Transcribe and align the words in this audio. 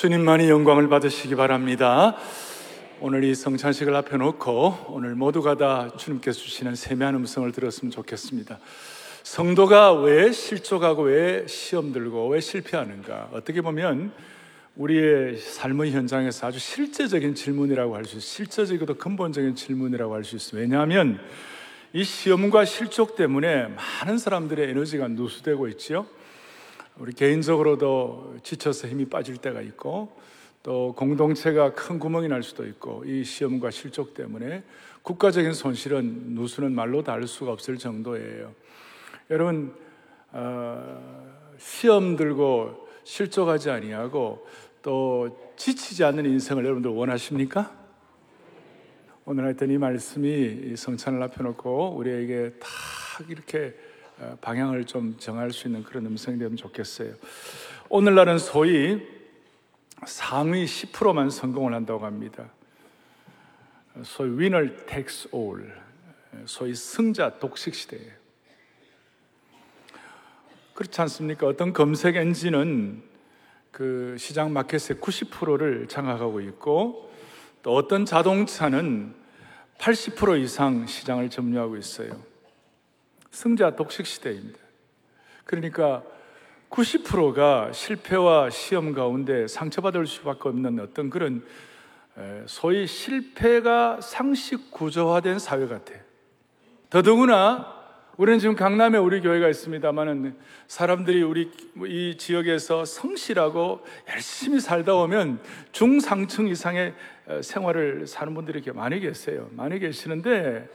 주님만이 0.00 0.48
영광을 0.48 0.88
받으시기 0.88 1.34
바랍니다. 1.34 2.16
오늘 3.02 3.22
이 3.22 3.34
성찬식을 3.34 3.94
앞에 3.96 4.16
놓고 4.16 4.86
오늘 4.88 5.14
모두가 5.14 5.58
다 5.58 5.90
주님께서 5.94 6.40
주시는 6.40 6.74
세미한 6.74 7.16
음성을 7.16 7.52
들었으면 7.52 7.90
좋겠습니다. 7.90 8.60
성도가 9.24 9.92
왜 9.92 10.32
실족하고 10.32 11.02
왜 11.02 11.46
시험 11.46 11.92
들고 11.92 12.28
왜 12.28 12.40
실패하는가? 12.40 13.28
어떻게 13.32 13.60
보면 13.60 14.10
우리의 14.76 15.36
삶의 15.36 15.92
현장에서 15.92 16.46
아주 16.46 16.58
실제적인 16.58 17.34
질문이라고 17.34 17.94
할 17.94 18.06
수 18.06 18.16
있어요. 18.16 18.20
실제적이고 18.20 18.94
근본적인 18.94 19.54
질문이라고 19.54 20.14
할 20.14 20.24
수 20.24 20.36
있어요. 20.36 20.62
왜냐하면 20.62 21.20
이 21.92 22.04
시험과 22.04 22.64
실족 22.64 23.16
때문에 23.16 23.66
많은 23.66 24.16
사람들의 24.16 24.66
에너지가 24.70 25.08
누수되고 25.08 25.68
있지요. 25.68 26.06
우리 27.00 27.14
개인적으로도 27.14 28.36
지쳐서 28.42 28.86
힘이 28.86 29.06
빠질 29.06 29.38
때가 29.38 29.62
있고 29.62 30.14
또 30.62 30.92
공동체가 30.94 31.72
큰 31.72 31.98
구멍이 31.98 32.28
날 32.28 32.42
수도 32.42 32.66
있고 32.66 33.04
이 33.06 33.24
시험과 33.24 33.70
실족 33.70 34.12
때문에 34.12 34.62
국가적인 35.00 35.54
손실은 35.54 36.34
누수는 36.34 36.72
말로 36.74 37.02
다할 37.02 37.26
수가 37.26 37.52
없을 37.52 37.78
정도예요. 37.78 38.52
여러분 39.30 39.74
어, 40.32 41.56
시험 41.56 42.16
들고 42.16 42.86
실족하지 43.04 43.70
아니하고 43.70 44.46
또 44.82 45.54
지치지 45.56 46.04
않는 46.04 46.26
인생을 46.26 46.64
여러분들 46.64 46.90
원하십니까? 46.90 47.74
오늘 49.24 49.44
하여튼 49.44 49.70
이 49.70 49.78
말씀이 49.78 50.76
성찬을 50.76 51.22
앞에 51.22 51.42
놓고 51.44 51.94
우리에게 51.96 52.56
딱 52.60 52.68
이렇게 53.30 53.68
어, 53.68 53.89
방향을 54.40 54.84
좀 54.84 55.16
정할 55.18 55.50
수 55.50 55.68
있는 55.68 55.82
그런 55.82 56.06
음성이 56.06 56.38
되면 56.38 56.56
좋겠어요. 56.56 57.14
오늘날은 57.88 58.38
소위 58.38 59.06
상위 60.06 60.64
10%만 60.64 61.30
성공을 61.30 61.74
한다고 61.74 62.04
합니다. 62.04 62.50
소위 64.02 64.30
winner 64.30 64.76
takes 64.86 65.28
all, 65.34 65.72
소위 66.46 66.74
승자 66.74 67.38
독식 67.38 67.74
시대예요. 67.74 68.12
그렇지 70.74 71.00
않습니까? 71.02 71.46
어떤 71.46 71.72
검색 71.72 72.16
엔진은 72.16 73.02
그 73.70 74.16
시장 74.18 74.52
마켓의 74.52 74.96
90%를 74.96 75.88
장악하고 75.88 76.40
있고 76.40 77.12
또 77.62 77.74
어떤 77.74 78.06
자동차는 78.06 79.14
80% 79.78 80.42
이상 80.42 80.86
시장을 80.86 81.28
점유하고 81.28 81.76
있어요. 81.76 82.29
승자 83.30 83.76
독식 83.76 84.06
시대입니다. 84.06 84.58
그러니까 85.44 86.02
90%가 86.70 87.72
실패와 87.72 88.50
시험 88.50 88.92
가운데 88.92 89.48
상처받을 89.48 90.06
수밖에 90.06 90.48
없는 90.48 90.80
어떤 90.80 91.10
그런 91.10 91.44
소위 92.46 92.86
실패가 92.86 94.00
상식 94.00 94.70
구조화된 94.70 95.38
사회 95.38 95.66
같아요. 95.66 95.98
더더구나 96.90 97.80
우리는 98.16 98.38
지금 98.38 98.54
강남에 98.54 98.98
우리 98.98 99.20
교회가 99.20 99.48
있습니다만은 99.48 100.36
사람들이 100.68 101.22
우리 101.22 101.50
이 101.86 102.16
지역에서 102.18 102.84
성실하고 102.84 103.80
열심히 104.12 104.60
살다 104.60 104.94
오면 104.94 105.40
중상층 105.72 106.48
이상의 106.48 106.94
생활을 107.42 108.06
사는 108.06 108.34
분들이 108.34 108.58
이렇게 108.58 108.72
많이 108.72 109.00
계세요. 109.00 109.48
많이 109.52 109.78
계시는데 109.78 110.68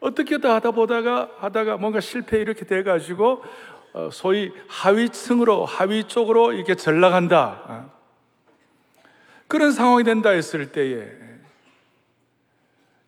어떻게 0.00 0.38
다 0.38 0.54
하다 0.54 0.72
보다가 0.72 1.30
하다가 1.38 1.76
뭔가 1.76 2.00
실패 2.00 2.38
이렇게 2.38 2.64
돼가지고 2.64 3.42
어, 3.92 4.08
소위 4.12 4.52
하위층으로 4.68 5.64
하위 5.64 6.04
쪽으로 6.04 6.52
이렇게 6.52 6.74
전락한다. 6.74 7.62
어. 7.66 8.00
그런 9.46 9.72
상황이 9.72 10.04
된다 10.04 10.30
했을 10.30 10.72
때에 10.72 11.10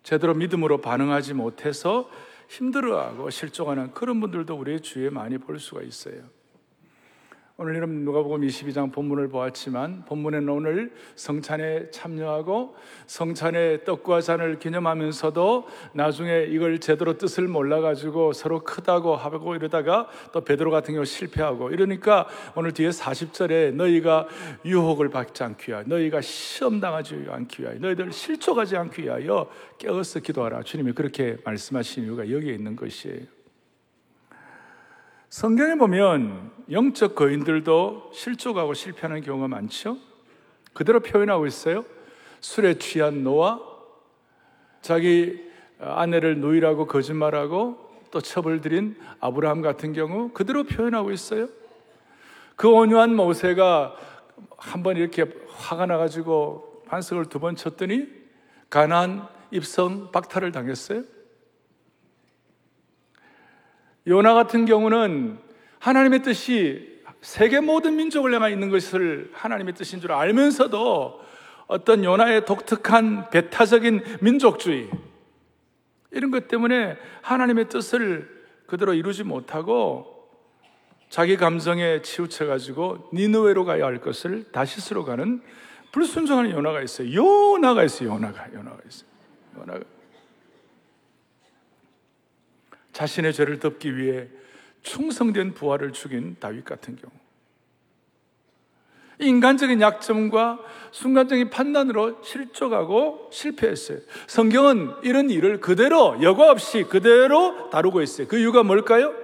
제대로 0.02 0.34
믿음으로 0.34 0.78
반응하지 0.78 1.34
못해서 1.34 2.10
힘들어하고 2.48 3.30
실종하는 3.30 3.92
그런 3.94 4.20
분들도 4.20 4.54
우리의 4.54 4.80
주위에 4.80 5.10
많이 5.10 5.38
볼 5.38 5.58
수가 5.58 5.82
있어요. 5.82 6.22
오늘 7.62 7.76
여러분 7.76 8.04
누가복음 8.04 8.40
22장 8.40 8.90
본문을 8.90 9.28
보았지만 9.28 10.04
본문에는 10.06 10.48
오늘 10.48 10.92
성찬에 11.14 11.90
참여하고 11.92 12.74
성찬의 13.06 13.84
떡과 13.84 14.20
잔을 14.20 14.58
기념하면서도 14.58 15.68
나중에 15.92 16.46
이걸 16.48 16.80
제대로 16.80 17.16
뜻을 17.16 17.46
몰라 17.46 17.80
가지고 17.80 18.32
서로 18.32 18.64
크다고 18.64 19.14
하고 19.14 19.54
이러다가 19.54 20.08
또 20.32 20.40
베드로 20.40 20.72
같은 20.72 20.94
경우 20.94 21.04
실패하고 21.04 21.70
이러니까 21.70 22.26
오늘 22.56 22.72
뒤에 22.72 22.88
40절에 22.88 23.74
너희가 23.74 24.26
유혹을 24.64 25.10
받지 25.10 25.44
않기 25.44 25.70
위하여 25.70 25.84
너희가 25.86 26.20
시험 26.20 26.80
당하지 26.80 27.26
않기 27.28 27.62
위하여 27.62 27.78
너희들 27.78 28.10
실족하지 28.10 28.76
않기 28.76 29.02
위하여 29.02 29.48
깨어서 29.78 30.18
기도하라 30.18 30.64
주님이 30.64 30.94
그렇게 30.94 31.36
말씀하신 31.44 32.06
이유가 32.06 32.28
여기에 32.28 32.54
있는 32.54 32.74
것이에요. 32.74 33.41
성경에 35.32 35.76
보면 35.76 36.50
영적 36.70 37.14
거인들도 37.14 38.10
실족하고 38.12 38.74
실패하는 38.74 39.22
경우가 39.22 39.48
많죠. 39.48 39.96
그대로 40.74 41.00
표현하고 41.00 41.46
있어요. 41.46 41.86
술에 42.40 42.74
취한 42.74 43.22
노아, 43.24 43.58
자기 44.82 45.42
아내를 45.80 46.36
누이라고 46.40 46.86
거짓말하고 46.86 47.78
또 48.10 48.20
처벌 48.20 48.60
들인 48.60 48.94
아브라함 49.20 49.62
같은 49.62 49.94
경우 49.94 50.28
그대로 50.34 50.64
표현하고 50.64 51.10
있어요. 51.12 51.48
그 52.54 52.68
온유한 52.68 53.16
모세가 53.16 53.96
한 54.58 54.82
번 54.82 54.98
이렇게 54.98 55.24
화가 55.48 55.86
나가지고 55.86 56.82
반석을 56.88 57.30
두 57.30 57.38
번 57.38 57.56
쳤더니 57.56 58.06
가난 58.68 59.26
입성 59.50 60.10
박탈을 60.12 60.52
당했어요. 60.52 61.04
요나 64.06 64.34
같은 64.34 64.64
경우는 64.64 65.38
하나님의 65.78 66.22
뜻이 66.22 67.02
세계 67.20 67.60
모든 67.60 67.96
민족을 67.96 68.34
향해 68.34 68.50
있는 68.50 68.68
것을 68.68 69.30
하나님의 69.32 69.74
뜻인 69.74 70.00
줄 70.00 70.12
알면서도 70.12 71.20
어떤 71.68 72.04
요나의 72.04 72.44
독특한 72.44 73.30
배타적인 73.30 74.18
민족주의 74.20 74.90
이런 76.10 76.30
것 76.30 76.48
때문에 76.48 76.96
하나님의 77.22 77.68
뜻을 77.68 78.28
그대로 78.66 78.92
이루지 78.92 79.24
못하고 79.24 80.28
자기 81.08 81.36
감정에 81.36 82.02
치우쳐 82.02 82.46
가지고 82.46 83.08
니느웨로 83.12 83.64
가야 83.64 83.84
할 83.84 84.00
것을 84.00 84.44
다시스로 84.50 85.04
가는 85.04 85.42
불순종하는 85.92 86.50
요나가 86.50 86.80
있어요. 86.80 87.12
요나가 87.14 87.84
있어요. 87.84 88.14
요나가 88.14 88.50
요나가 88.52 88.78
있어요. 88.88 89.08
요나가 89.58 89.80
자신의 92.92 93.32
죄를 93.32 93.58
덮기 93.58 93.96
위해 93.96 94.28
충성된 94.82 95.54
부하를 95.54 95.92
죽인 95.92 96.36
다윗 96.38 96.64
같은 96.64 96.96
경우. 96.96 97.12
인간적인 99.18 99.80
약점과 99.80 100.58
순간적인 100.90 101.50
판단으로 101.50 102.22
실족하고 102.22 103.28
실패했어요. 103.30 103.98
성경은 104.26 104.94
이런 105.02 105.30
일을 105.30 105.60
그대로 105.60 106.20
여과 106.22 106.50
없이 106.50 106.84
그대로 106.84 107.70
다루고 107.70 108.02
있어요. 108.02 108.26
그 108.26 108.36
이유가 108.38 108.62
뭘까요? 108.62 109.21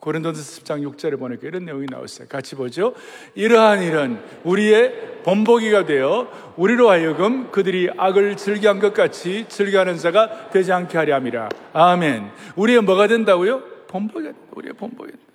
고린도서 0.00 0.62
10장 0.62 0.88
6절에 0.88 1.18
보니까 1.18 1.46
이런 1.46 1.64
내용이 1.64 1.86
나왔어요. 1.90 2.28
같이 2.28 2.54
보죠. 2.54 2.94
이러한 3.34 3.82
일은 3.82 4.22
우리의 4.44 5.22
본보기가 5.24 5.86
되어 5.86 6.54
우리로 6.56 6.90
하여금 6.90 7.50
그들이 7.50 7.90
악을 7.96 8.36
즐겨한 8.36 8.78
것 8.78 8.94
같이 8.94 9.46
즐겨하는 9.48 9.96
자가 9.96 10.50
되지 10.50 10.72
않게 10.72 10.96
하려 10.96 11.14
함이라. 11.16 11.48
아멘. 11.72 12.30
우리의 12.56 12.82
뭐가 12.82 13.08
된다고요? 13.08 13.62
본보기가 13.88 14.32
된다. 14.32 14.48
우리의 14.52 14.74
본보기가 14.74 15.16
된다. 15.16 15.32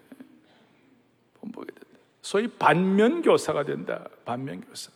본보기가 1.41 1.73
된다. 1.73 1.99
소위 2.21 2.47
반면 2.47 3.21
교사가 3.21 3.63
된다. 3.63 4.05
반면 4.23 4.61
교사. 4.61 4.91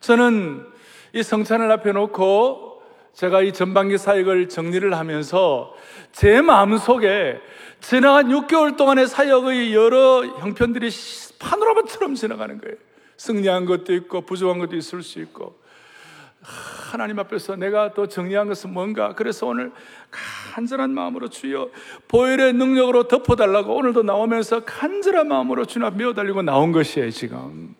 저는 0.00 0.64
이 1.12 1.22
성찬을 1.22 1.70
앞에 1.72 1.92
놓고 1.92 2.75
제가 3.16 3.40
이 3.40 3.50
전반기 3.50 3.96
사역을 3.96 4.50
정리를 4.50 4.92
하면서 4.92 5.74
제 6.12 6.42
마음 6.42 6.76
속에 6.76 7.40
지나간 7.80 8.28
6개월 8.28 8.76
동안의 8.76 9.06
사역의 9.06 9.74
여러 9.74 10.22
형편들이 10.26 10.90
파노라마처럼 11.38 12.14
지나가는 12.14 12.60
거예요. 12.60 12.76
승리한 13.16 13.64
것도 13.64 13.94
있고 13.94 14.20
부족한 14.20 14.58
것도 14.58 14.76
있을 14.76 15.02
수 15.02 15.18
있고. 15.20 15.58
하나님 16.42 17.18
앞에서 17.18 17.56
내가 17.56 17.94
더 17.94 18.06
정리한 18.06 18.48
것은 18.48 18.74
뭔가? 18.74 19.14
그래서 19.14 19.46
오늘 19.46 19.72
간절한 20.54 20.90
마음으로 20.90 21.28
주여 21.28 21.70
보혈의 22.08 22.52
능력으로 22.52 23.08
덮어달라고 23.08 23.74
오늘도 23.74 24.02
나오면서 24.02 24.60
간절한 24.64 25.26
마음으로 25.26 25.64
앞 25.82 25.96
메어달리고 25.96 26.42
나온 26.42 26.70
것이에요 26.70 27.10
지금 27.10 27.74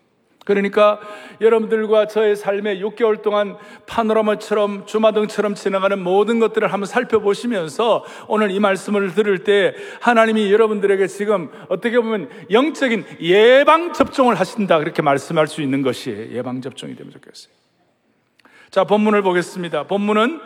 그러니까 0.47 1.01
여러분들과 1.41 2.07
저의 2.07 2.37
삶에 2.37 2.79
6개월 2.79 3.21
동안 3.21 3.57
파노라마처럼 3.85 4.85
주마등처럼 4.85 5.55
지나가는 5.55 6.01
모든 6.01 6.39
것들을 6.39 6.71
한번 6.71 6.87
살펴보시면서 6.87 8.05
오늘 8.29 8.51
이 8.51 8.59
말씀을 8.61 9.13
들을 9.13 9.43
때 9.43 9.75
하나님이 9.99 10.49
여러분들에게 10.53 11.05
지금 11.07 11.51
어떻게 11.67 11.99
보면 11.99 12.29
영적인 12.49 13.03
예방접종을 13.19 14.35
하신다. 14.35 14.79
그렇게 14.79 15.01
말씀할 15.01 15.47
수 15.47 15.61
있는 15.61 15.81
것이 15.81 16.11
예방접종이 16.31 16.95
되면 16.95 17.11
좋겠어요. 17.11 17.51
자, 18.69 18.85
본문을 18.85 19.23
보겠습니다. 19.23 19.83
본문은 19.83 20.39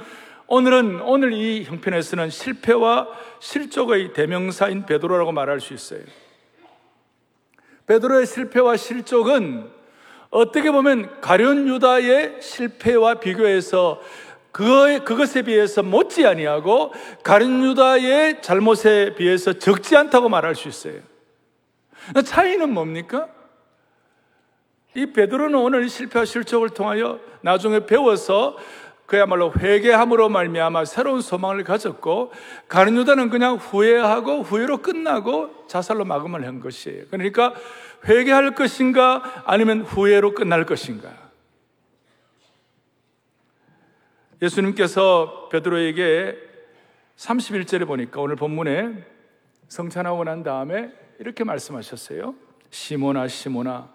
오늘은, 0.47 1.01
오늘 1.01 1.31
이 1.31 1.63
형편에서는 1.63 2.31
실패와 2.31 3.07
실족의 3.39 4.13
대명사인 4.13 4.87
베드로라고 4.87 5.31
말할 5.31 5.59
수 5.59 5.75
있어요. 5.75 6.01
베드로의 7.85 8.25
실패와 8.25 8.77
실족은 8.77 9.80
어떻게 10.31 10.71
보면 10.71 11.19
가룟 11.19 11.67
유다의 11.67 12.41
실패와 12.41 13.15
비교해서 13.15 14.01
그거에, 14.51 14.99
그것에 14.99 15.43
비해서 15.43 15.83
못지 15.83 16.25
아니하고 16.25 16.93
가룟 17.23 17.63
유다의 17.65 18.41
잘못에 18.41 19.15
비해서 19.15 19.53
적지 19.53 19.95
않다고 19.95 20.29
말할 20.29 20.55
수 20.55 20.67
있어요. 20.69 21.01
차이는 22.25 22.73
뭡니까? 22.73 23.27
이 24.95 25.05
베드로는 25.05 25.55
오늘 25.55 25.87
실패와 25.89 26.25
실족을 26.25 26.69
통하여 26.69 27.19
나중에 27.41 27.85
배워서 27.85 28.57
그야말로 29.05 29.51
회개함으로 29.57 30.29
말미암아 30.29 30.85
새로운 30.85 31.19
소망을 31.19 31.65
가졌고 31.65 32.31
가룟 32.69 32.95
유다는 32.97 33.29
그냥 33.29 33.55
후회하고 33.55 34.43
후회로 34.43 34.77
끝나고 34.77 35.65
자살로 35.67 36.05
마감을 36.05 36.47
한 36.47 36.61
것이에요. 36.61 37.03
그러니까 37.11 37.53
회개할 38.07 38.55
것인가 38.55 39.43
아니면 39.45 39.81
후회로 39.81 40.33
끝날 40.33 40.65
것인가? 40.65 41.11
예수님께서 44.41 45.49
베드로에게 45.49 46.35
31절에 47.15 47.85
보니까 47.85 48.21
오늘 48.21 48.35
본문에 48.35 49.05
성찬하고 49.67 50.23
난 50.23 50.43
다음에 50.43 50.91
이렇게 51.19 51.43
말씀하셨어요. 51.43 52.33
시모나 52.71 53.27
시모나 53.27 53.93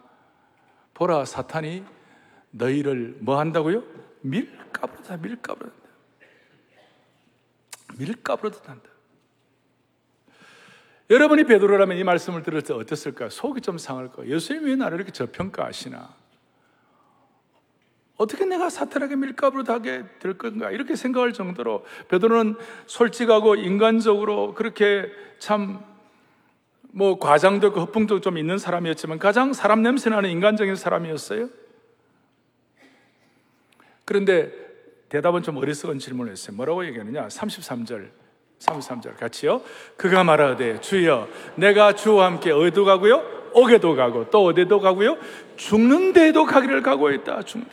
보라 0.95 1.25
사탄이 1.25 1.85
너희를 2.53 3.17
뭐 3.21 3.39
한다고요? 3.39 3.83
밀가부르다 4.21 5.17
밀가부르다 5.17 5.77
밀가부르다 7.99 8.73
한다. 8.73 8.96
여러분이 11.09 11.45
베드로라면 11.45 11.97
이 11.99 12.05
말씀을 12.05 12.43
들을 12.43 12.63
때 12.63 12.75
어땠을까? 12.75 13.29
속이 13.31 13.61
좀 13.61 13.79
상할 13.79 14.11
거예요. 14.11 14.35
예수님이 14.35 14.71
왜 14.71 14.77
나를 14.77 14.97
이렇게 14.97 15.13
저평가하시나? 15.13 16.15
어떻게 18.17 18.45
내가 18.47 18.71
사탄에게 18.71 19.15
밀가부로 19.15 19.65
하게 19.67 20.05
될 20.21 20.39
건가? 20.39 20.71
이렇게 20.71 20.97
생각할 20.97 21.33
정도로 21.33 21.85
베드로는 22.09 22.57
솔직하고 22.87 23.57
인간적으로 23.57 24.55
그렇게 24.55 25.11
참 25.39 25.97
뭐 26.97 27.19
과장도 27.19 27.67
있고 27.67 27.81
허풍도 27.81 28.23
좀 28.23 28.39
있는 28.39 28.57
사람이었지만 28.57 29.19
가장 29.19 29.53
사람 29.53 29.83
냄새 29.83 30.09
나는 30.09 30.31
인간적인 30.31 30.77
사람이었어요. 30.77 31.51
그런데 34.07 34.51
대답은 35.11 35.43
좀 35.43 35.59
어리석은 35.59 35.99
질문을 35.99 36.33
했어요. 36.33 36.57
뭐라고 36.57 36.87
얘기하느냐? 36.87 37.29
33절. 37.29 38.09
33절 38.61 39.17
같이요. 39.19 39.61
그가 39.97 40.25
말하되 40.25 40.81
주여 40.81 41.29
내가 41.57 41.93
주와 41.95 42.27
함께 42.27 42.51
어디도 42.51 42.85
가고요 42.85 43.23
오게도 43.53 43.95
가고 43.95 44.31
또 44.31 44.45
어디도 44.47 44.81
가고요 44.81 45.17
죽는 45.57 46.13
데도 46.13 46.45
가기를 46.45 46.83
각오했다. 46.83 47.43
죽는 47.43 47.67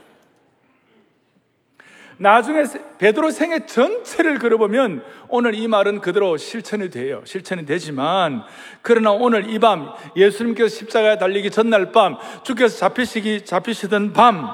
나중에 2.17 2.63
베드로 2.99 3.31
생애 3.31 3.65
전체를 3.65 4.37
걸어보면 4.37 5.03
오늘 5.29 5.55
이 5.55 5.67
말은 5.67 5.99
그대로 5.99 6.37
실천이 6.37 6.89
돼요. 6.91 7.21
실천이 7.25 7.65
되지만 7.65 8.43
그러나 8.81 9.11
오늘 9.11 9.49
이 9.49 9.59
밤 9.59 9.89
예수님께서 10.15 10.69
십자가에 10.69 11.17
달리기 11.17 11.49
전날 11.49 11.91
밤 11.91 12.17
주께서 12.43 12.77
잡히시기 12.77 13.45
잡히시던 13.45 14.13
밤 14.13 14.47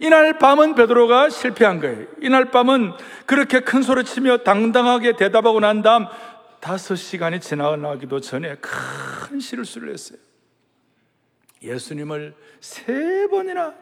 이날 0.00 0.38
밤은 0.38 0.74
베드로가 0.74 1.30
실패한 1.30 1.80
거예요. 1.80 2.06
이날 2.20 2.50
밤은 2.50 2.92
그렇게 3.26 3.60
큰 3.60 3.82
소리 3.82 4.04
치며 4.04 4.38
당당하게 4.38 5.16
대답하고 5.16 5.60
난 5.60 5.82
다음 5.82 6.06
다섯 6.60 6.96
시간이 6.96 7.40
지나가기도 7.40 8.20
전에 8.20 8.56
큰 8.56 9.40
실수를 9.40 9.92
했어요. 9.92 10.18
예수님을 11.62 12.34
세 12.60 13.26
번이나 13.30 13.74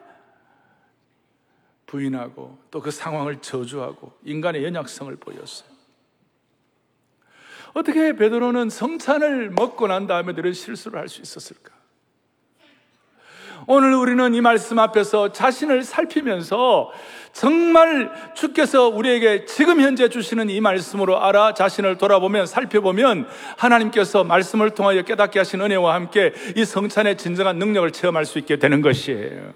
부인하고 1.85 2.57
또 2.71 2.81
그 2.81 2.91
상황을 2.91 3.41
저주하고 3.41 4.13
인간의 4.23 4.63
연약성을 4.63 5.15
보였어요. 5.17 5.69
어떻게 7.73 8.13
베드로는 8.15 8.69
성찬을 8.69 9.49
먹고 9.51 9.87
난 9.87 10.07
다음에 10.07 10.33
이런 10.37 10.53
실수를 10.53 10.97
할 10.99 11.09
수 11.09 11.21
있었을까? 11.21 11.74
오늘 13.67 13.93
우리는 13.93 14.33
이 14.33 14.41
말씀 14.41 14.79
앞에서 14.79 15.31
자신을 15.31 15.83
살피면서 15.83 16.91
정말 17.31 18.11
주께서 18.33 18.87
우리에게 18.87 19.45
지금 19.45 19.81
현재 19.81 20.07
주시는 20.07 20.49
이 20.49 20.61
말씀으로 20.61 21.21
알아 21.21 21.53
자신을 21.53 21.97
돌아보면 21.97 22.45
살펴보면 22.45 23.27
하나님께서 23.57 24.23
말씀을 24.23 24.69
통하여 24.71 25.01
깨닫게 25.01 25.39
하신 25.39 25.61
은혜와 25.61 25.93
함께 25.93 26.33
이 26.55 26.63
성찬의 26.63 27.17
진정한 27.17 27.57
능력을 27.57 27.91
체험할 27.91 28.25
수 28.25 28.39
있게 28.39 28.57
되는 28.57 28.81
것이에요. 28.81 29.53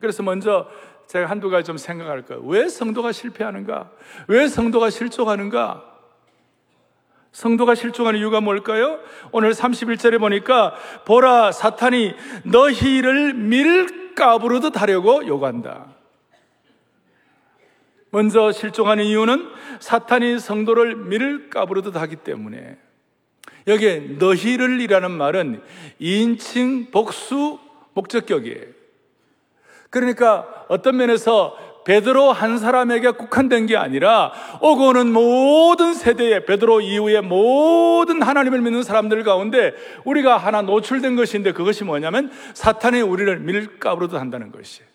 그래서 0.00 0.22
먼저 0.22 0.68
제가 1.06 1.30
한두 1.30 1.48
가지 1.48 1.66
좀 1.66 1.78
생각할 1.78 2.22
거예요. 2.22 2.42
왜 2.44 2.68
성도가 2.68 3.12
실패하는가? 3.12 3.90
왜 4.26 4.46
성도가 4.46 4.90
실족하는가? 4.90 5.97
성도가 7.38 7.76
실종하는 7.76 8.18
이유가 8.18 8.40
뭘까요? 8.40 8.98
오늘 9.30 9.52
31절에 9.52 10.18
보니까 10.18 10.74
보라 11.04 11.52
사탄이 11.52 12.12
너희를 12.42 13.32
밀가부르듯 13.34 14.82
하려고 14.82 15.24
요구한다. 15.24 15.86
먼저 18.10 18.50
실종하는 18.50 19.04
이유는 19.04 19.50
사탄이 19.78 20.40
성도를 20.40 20.96
밀가부르듯 20.96 21.94
하기 21.94 22.16
때문에 22.16 22.76
여기에 23.68 24.16
너희를이라는 24.18 25.08
말은 25.08 25.62
인칭 26.00 26.90
복수 26.90 27.60
목적격이에요. 27.94 28.64
그러니까 29.90 30.66
어떤 30.66 30.96
면에서 30.96 31.56
베드로 31.88 32.32
한 32.32 32.58
사람에게 32.58 33.12
국한된 33.12 33.64
게 33.64 33.74
아니라 33.74 34.30
오고 34.60 34.88
오는 34.88 35.10
모든 35.10 35.94
세대에 35.94 36.44
베드로 36.44 36.82
이후에 36.82 37.22
모든 37.22 38.20
하나님을 38.20 38.60
믿는 38.60 38.82
사람들 38.82 39.24
가운데 39.24 39.72
우리가 40.04 40.36
하나 40.36 40.60
노출된 40.60 41.16
것인데 41.16 41.52
그것이 41.52 41.84
뭐냐면 41.84 42.30
사탄이 42.52 43.00
우리를 43.00 43.38
밀가부로도 43.38 44.18
한다는 44.18 44.52
것이에요. 44.52 44.86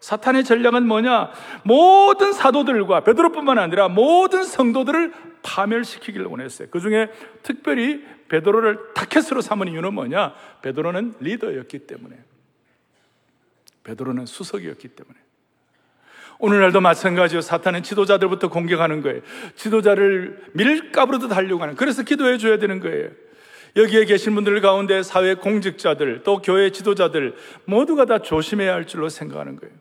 사탄의 0.00 0.44
전략은 0.44 0.86
뭐냐? 0.86 1.30
모든 1.62 2.34
사도들과 2.34 3.04
베드로뿐만 3.04 3.58
아니라 3.58 3.88
모든 3.88 4.44
성도들을 4.44 5.14
파멸시키기를 5.42 6.26
원했어요. 6.26 6.68
그 6.70 6.80
중에 6.80 7.08
특별히 7.42 8.04
베드로를 8.28 8.92
타켓으로 8.92 9.40
삼은 9.40 9.68
이유는 9.68 9.94
뭐냐? 9.94 10.34
베드로는 10.60 11.14
리더였기 11.20 11.78
때문에. 11.86 12.18
베드로는 13.84 14.26
수석이었기 14.26 14.88
때문에. 14.88 15.29
오늘날도 16.40 16.80
마찬가지요. 16.80 17.42
사탄은 17.42 17.82
지도자들부터 17.82 18.48
공격하는 18.48 19.02
거예요. 19.02 19.20
지도자를 19.56 20.42
밀가부르듯 20.54 21.36
하려고 21.36 21.62
하는. 21.62 21.76
그래서 21.76 22.02
기도해 22.02 22.38
줘야 22.38 22.58
되는 22.58 22.80
거예요. 22.80 23.10
여기에 23.76 24.06
계신 24.06 24.34
분들 24.34 24.60
가운데 24.60 25.02
사회 25.02 25.34
공직자들, 25.34 26.22
또 26.24 26.38
교회 26.38 26.70
지도자들 26.70 27.36
모두가 27.66 28.06
다 28.06 28.18
조심해야 28.18 28.74
할 28.74 28.86
줄로 28.86 29.08
생각하는 29.08 29.56
거예요. 29.56 29.74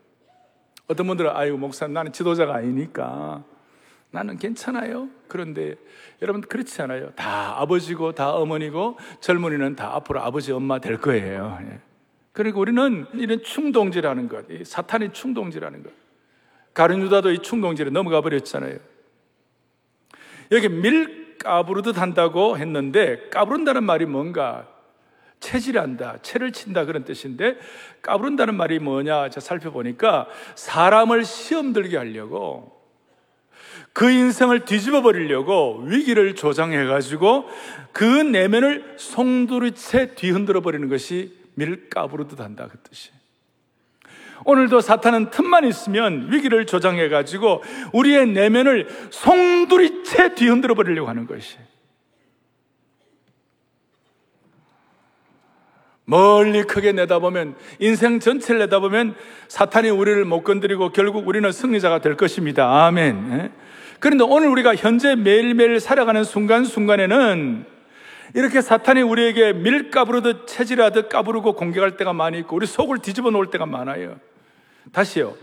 어떤 0.87 1.07
분들은 1.07 1.31
아이고 1.33 1.57
목사님 1.57 1.93
나는 1.93 2.11
지도자가 2.11 2.55
아니니까 2.55 3.43
나는 4.11 4.37
괜찮아요. 4.37 5.07
그런데 5.27 5.75
여러분 6.21 6.41
그렇지 6.41 6.81
않아요. 6.81 7.11
다 7.15 7.55
아버지고 7.59 8.11
다 8.11 8.31
어머니고 8.31 8.97
젊은이는 9.21 9.75
다 9.75 9.95
앞으로 9.95 10.21
아버지 10.21 10.51
엄마 10.51 10.79
될 10.79 10.97
거예요. 10.97 11.59
예. 11.61 11.79
그리고 12.31 12.61
우리는 12.61 13.05
이런 13.13 13.41
충동지라는 13.43 14.27
것, 14.27 14.45
사탄이 14.65 15.13
충동지라는 15.13 15.83
것. 15.83 15.91
가룟 16.79 17.01
유다도 17.01 17.31
이 17.31 17.39
충동질에 17.39 17.89
넘어가 17.89 18.21
버렸잖아요. 18.21 18.77
여기 20.53 20.69
밀 20.69 21.37
까부르듯 21.37 21.97
한다고 21.97 22.57
했는데 22.57 23.27
까부른다는 23.31 23.83
말이 23.83 24.05
뭔가 24.05 24.65
체질한다, 25.41 26.19
체를 26.21 26.53
친다 26.53 26.85
그런 26.85 27.03
뜻인데 27.03 27.57
까부른다는 28.01 28.55
말이 28.55 28.79
뭐냐 28.79 29.29
저 29.29 29.41
살펴보니까 29.41 30.27
사람을 30.55 31.25
시험 31.25 31.73
들게 31.73 31.97
하려고 31.97 32.79
그 33.91 34.09
인생을 34.09 34.63
뒤집어 34.63 35.01
버리려고 35.01 35.81
위기를 35.85 36.33
조장해 36.35 36.85
가지고 36.85 37.49
그 37.91 38.03
내면을 38.03 38.95
송두리째 38.97 40.15
뒤흔들어 40.15 40.61
버리는 40.61 40.87
것이 40.87 41.37
밀가부르듯 41.55 42.39
한다 42.39 42.69
그 42.71 42.77
뜻이. 42.79 43.18
오늘도 44.45 44.81
사탄은 44.81 45.29
틈만 45.31 45.65
있으면 45.65 46.31
위기를 46.31 46.65
조장해 46.65 47.09
가지고 47.09 47.63
우리의 47.93 48.27
내면을 48.27 48.87
송두리째 49.09 50.35
뒤흔들어 50.35 50.75
버리려고 50.75 51.09
하는 51.09 51.27
것이. 51.27 51.57
멀리 56.09 56.63
크게 56.63 56.91
내다보면 56.91 57.53
인생 57.77 58.19
전체를 58.19 58.61
내다보면 58.61 59.13
사탄이 59.47 59.91
우리를 59.91 60.25
못 60.25 60.43
건드리고 60.43 60.91
결국 60.91 61.27
우리는 61.27 61.51
승리자가 61.51 61.99
될 61.99 62.17
것입니다. 62.17 62.87
아멘. 62.87 63.29
예? 63.33 63.51
그런데 63.99 64.23
오늘 64.23 64.47
우리가 64.47 64.75
현재 64.75 65.15
매일매일 65.15 65.79
살아가는 65.79 66.23
순간순간에는 66.23 67.65
이렇게 68.35 68.61
사탄이 68.61 69.01
우리에게 69.01 69.53
밀가부르듯 69.53 70.47
체질하듯 70.47 71.09
까부르고 71.09 71.53
공격할 71.53 71.97
때가 71.97 72.13
많이 72.13 72.39
있고 72.39 72.55
우리 72.55 72.67
속을 72.67 72.99
뒤집어 72.99 73.31
놓을 73.31 73.49
때가 73.49 73.65
많아요. 73.65 74.19
다시요. 74.91 75.35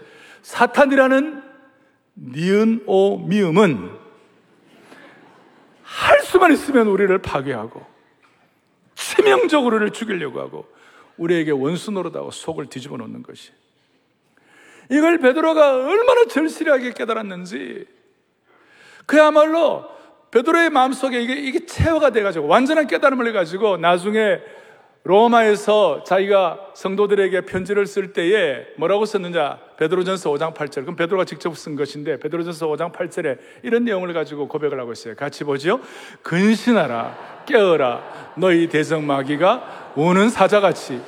사탄이라는 0.43 1.43
니은 2.17 2.85
오 2.87 3.19
미음은 3.19 3.91
할 5.83 6.21
수만 6.23 6.53
있으면 6.53 6.89
우리를 6.89 7.17
파괴하고 7.19 7.85
치명적으로 8.95 9.79
를 9.79 9.91
죽이려고 9.91 10.41
하고 10.41 10.67
우리에게 11.17 11.51
원수 11.51 11.91
노릇하고 11.91 12.31
속을 12.31 12.67
뒤집어 12.67 12.97
놓는 12.97 13.23
것이. 13.23 13.53
이걸 14.91 15.19
베드로가 15.19 15.75
얼마나 15.75 16.27
절실하게 16.27 16.93
깨달았는지 16.93 17.87
그야말로 19.07 19.96
베드로의 20.37 20.69
마음속에 20.69 21.23
이게, 21.23 21.35
이게 21.35 21.65
체화가 21.65 22.11
돼 22.11 22.23
가지고 22.23 22.47
완전한 22.47 22.87
깨달음을 22.87 23.27
해 23.27 23.33
가지고 23.33 23.79
나중에 23.79 24.39
로마에서 25.05 26.03
자기가 26.05 26.73
성도들에게 26.75 27.43
편지를 27.43 27.87
쓸 27.87 28.13
때에 28.13 28.67
뭐라고 28.77 29.07
썼느냐? 29.07 29.59
베드로전서 29.79 30.31
5장 30.31 30.53
8절. 30.53 30.83
그럼 30.83 30.97
베드로가 30.97 31.25
직접 31.25 31.57
쓴 31.57 31.75
것인데 31.77 32.19
베드로전서 32.19 32.67
5장 32.67 32.93
8절에 32.93 33.39
이런 33.63 33.85
내용을 33.85 34.13
가지고 34.13 34.49
고백을 34.49 34.79
하고 34.79 34.93
있어요. 34.93 35.15
같이 35.15 35.45
보죠. 35.45 35.81
근신하라, 36.23 37.45
깨어라. 37.47 38.35
너희 38.37 38.69
대성 38.69 39.07
마귀가 39.07 39.93
우는 39.95 40.29
사자같이 40.29 41.01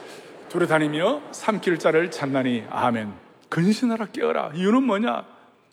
두루다니며 0.48 1.20
삼킬 1.32 1.78
자를 1.78 2.10
찾나니 2.10 2.64
아멘. 2.70 3.12
근신하라, 3.50 4.06
깨어라. 4.06 4.52
이유는 4.54 4.84
뭐냐? 4.84 5.24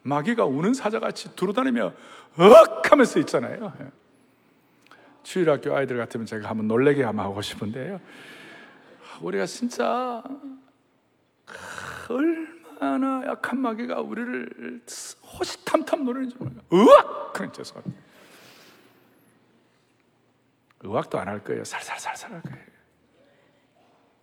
마귀가 0.02 0.46
우는 0.46 0.74
사자같이 0.74 1.36
두루다니며 1.36 1.94
억 2.38 2.92
하면서 2.92 3.20
있잖아요. 3.20 3.74
예. 3.82 3.88
주일학교 5.24 5.76
아이들 5.76 5.98
같으면 5.98 6.26
제가 6.26 6.50
한번 6.50 6.68
놀래게 6.68 7.04
한번 7.04 7.26
하고 7.26 7.42
싶은데요. 7.42 8.00
우리가 9.22 9.46
진짜 9.46 10.22
얼마나 12.10 13.26
약한 13.28 13.60
마귀가 13.60 14.02
우리를 14.02 14.82
호시탐탐 15.40 16.04
노리는지 16.06 16.36
모르요 16.38 16.60
으악! 16.74 17.34
그런 17.34 17.52
죄송합니다. 17.52 17.98
의학도 20.82 21.18
안 21.18 21.28
할 21.28 21.44
거예요. 21.44 21.64
살살살살 21.64 22.32
할 22.34 22.42
거예요. 22.42 22.66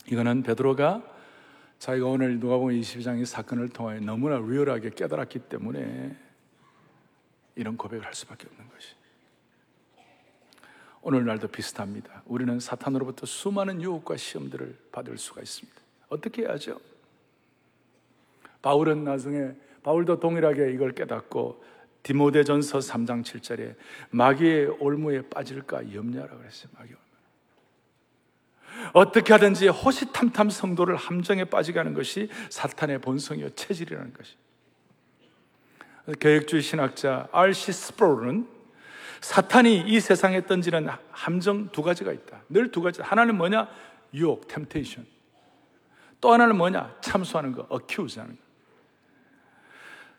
이거는 0.06 0.42
베드로가 0.44 1.02
자기가 1.78 2.06
오늘 2.06 2.38
누가복음 2.38 2.74
22장 2.80 3.20
이 3.20 3.24
사건을 3.24 3.70
통하여 3.70 3.98
너무나 4.00 4.36
리얼하게 4.38 4.90
깨달았기 4.90 5.40
때문에 5.40 6.16
이런 7.56 7.76
고백을 7.76 8.04
할 8.04 8.14
수밖에 8.14 8.46
없는 8.48 8.68
것이. 8.70 8.94
오늘날도 11.02 11.48
비슷합니다. 11.48 12.22
우리는 12.26 12.60
사탄으로부터 12.60 13.26
수많은 13.26 13.82
유혹과 13.82 14.16
시험들을 14.16 14.78
받을 14.92 15.18
수가 15.18 15.42
있습니다. 15.42 15.80
어떻게 16.08 16.42
해야죠? 16.42 16.80
바울은 18.62 19.02
나중에 19.04 19.52
바울도 19.82 20.20
동일하게 20.20 20.72
이걸 20.72 20.92
깨닫고 20.92 21.64
디모데전서 22.04 22.78
3장 22.78 23.24
7절에 23.24 23.76
마귀의 24.10 24.76
올무에 24.78 25.22
빠질까 25.22 25.92
염려하라 25.92 26.36
그랬어요. 26.36 26.70
마귀 26.78 26.94
어떻게 28.92 29.32
하든지 29.32 29.68
호시탐탐 29.68 30.50
성도를 30.50 30.96
함정에 30.96 31.44
빠지게 31.44 31.78
하는 31.78 31.94
것이 31.94 32.28
사탄의 32.50 33.00
본성이요 33.00 33.50
체질이라는 33.50 34.12
것이. 34.12 34.34
교육주의 36.20 36.62
신학자 36.62 37.28
R.C. 37.32 37.72
스프로는 37.72 38.48
사탄이 39.20 39.84
이 39.86 40.00
세상에 40.00 40.44
던지는 40.46 40.88
함정 41.10 41.68
두 41.70 41.82
가지가 41.82 42.12
있다. 42.12 42.42
늘 42.48 42.70
두 42.70 42.82
가지. 42.82 43.02
하나는 43.02 43.36
뭐냐? 43.36 43.68
유혹, 44.14 44.48
템테이션. 44.48 45.06
또 46.20 46.32
하나는 46.32 46.56
뭐냐? 46.56 46.96
참수하는 47.00 47.52
거, 47.52 47.66
어큐즈 47.68 48.18
하는 48.18 48.36
거. 48.36 48.42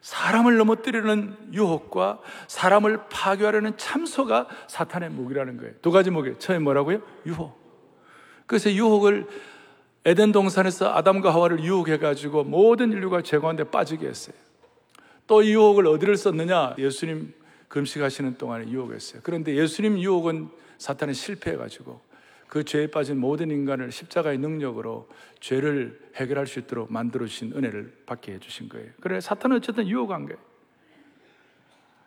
사람을 0.02 0.58
넘어뜨리는 0.58 1.54
유혹과 1.54 2.20
사람을 2.48 3.08
파괴하려는 3.10 3.78
참소가 3.78 4.48
사탄의 4.68 5.10
무기라는 5.12 5.58
거예요. 5.58 5.74
두 5.82 5.92
가지 5.92 6.10
무기. 6.12 6.38
처음에 6.40 6.60
뭐라고요? 6.60 7.02
유혹. 7.26 7.58
그래서 8.46 8.70
유혹을 8.72 9.28
에덴 10.06 10.34
동산에서 10.34 10.94
아담과 10.94 11.34
하와를 11.34 11.64
유혹해가지고 11.64 12.44
모든 12.44 12.92
인류가 12.92 13.22
죄가운데 13.22 13.66
빠지게 13.66 14.06
했어요. 14.08 14.36
또 15.28 15.46
유혹을 15.46 15.88
어디를 15.88 16.18
썼느냐? 16.18 16.76
예수님 16.78 17.34
금식하시는 17.68 18.38
동안에 18.38 18.68
유혹했어요. 18.70 19.22
그런데 19.24 19.56
예수님 19.56 20.00
유혹은 20.00 20.50
사탄이 20.78 21.14
실패해가지고 21.14 22.02
그 22.48 22.64
죄에 22.64 22.88
빠진 22.88 23.18
모든 23.18 23.50
인간을 23.50 23.92
십자가의 23.92 24.38
능력으로 24.38 25.10
죄를 25.40 26.00
해결할 26.16 26.46
수 26.46 26.60
있도록 26.60 26.92
만들어 26.92 27.26
주신 27.26 27.52
은혜를 27.56 28.04
받게 28.06 28.34
해주신 28.34 28.70
거예요. 28.70 28.92
그래 29.02 29.20
사탄은 29.20 29.58
어쨌든 29.58 29.88
유혹한 29.88 30.26
거예요. 30.26 30.40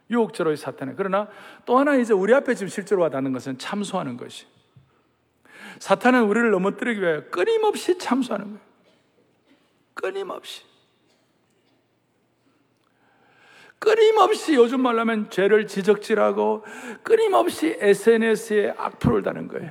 유혹자로의 0.09 0.57
사탄에. 0.57 0.95
그러나 0.97 1.29
또 1.65 1.79
하나 1.79 1.97
이제 1.97 2.13
우리 2.13 2.33
앞에 2.33 2.55
지금 2.55 2.69
실제로 2.69 3.03
와닿는 3.03 3.33
것은 3.33 3.59
참소하는 3.59 4.17
것이. 4.17 4.47
사탄은 5.81 6.23
우리를 6.23 6.51
넘어뜨리기 6.51 7.01
위해 7.01 7.23
끊임없이 7.31 7.99
참소하는 7.99 8.47
거예요. 8.47 8.61
끊임없이. 9.95 10.63
끊임없이 13.87 14.57
요즘 14.57 14.81
말하면 14.81 15.31
죄를 15.31 15.69
지적질하고 15.69 16.65
끊임없이 17.05 17.77
SNS에 17.79 18.75
악플을 18.77 19.23
다는 19.23 19.47
거예요. 19.47 19.71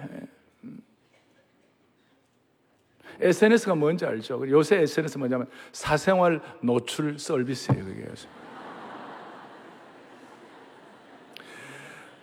SNS가 3.20 3.76
뭔지 3.76 4.06
알죠? 4.06 4.50
요새 4.50 4.78
SNS 4.78 5.18
뭐냐면 5.18 5.50
사생활 5.74 6.40
노출 6.62 7.20
서비스예요, 7.20 7.84
그게. 7.84 8.06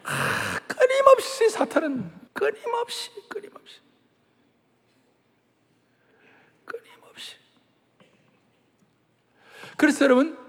아, 0.05 0.59
끊임없이 0.67 1.51
사탄은 1.51 2.11
끊임없이 2.33 3.11
끊임없이 3.29 3.81
끊임없이 6.65 7.37
그래서 9.77 10.07
여러분 10.07 10.42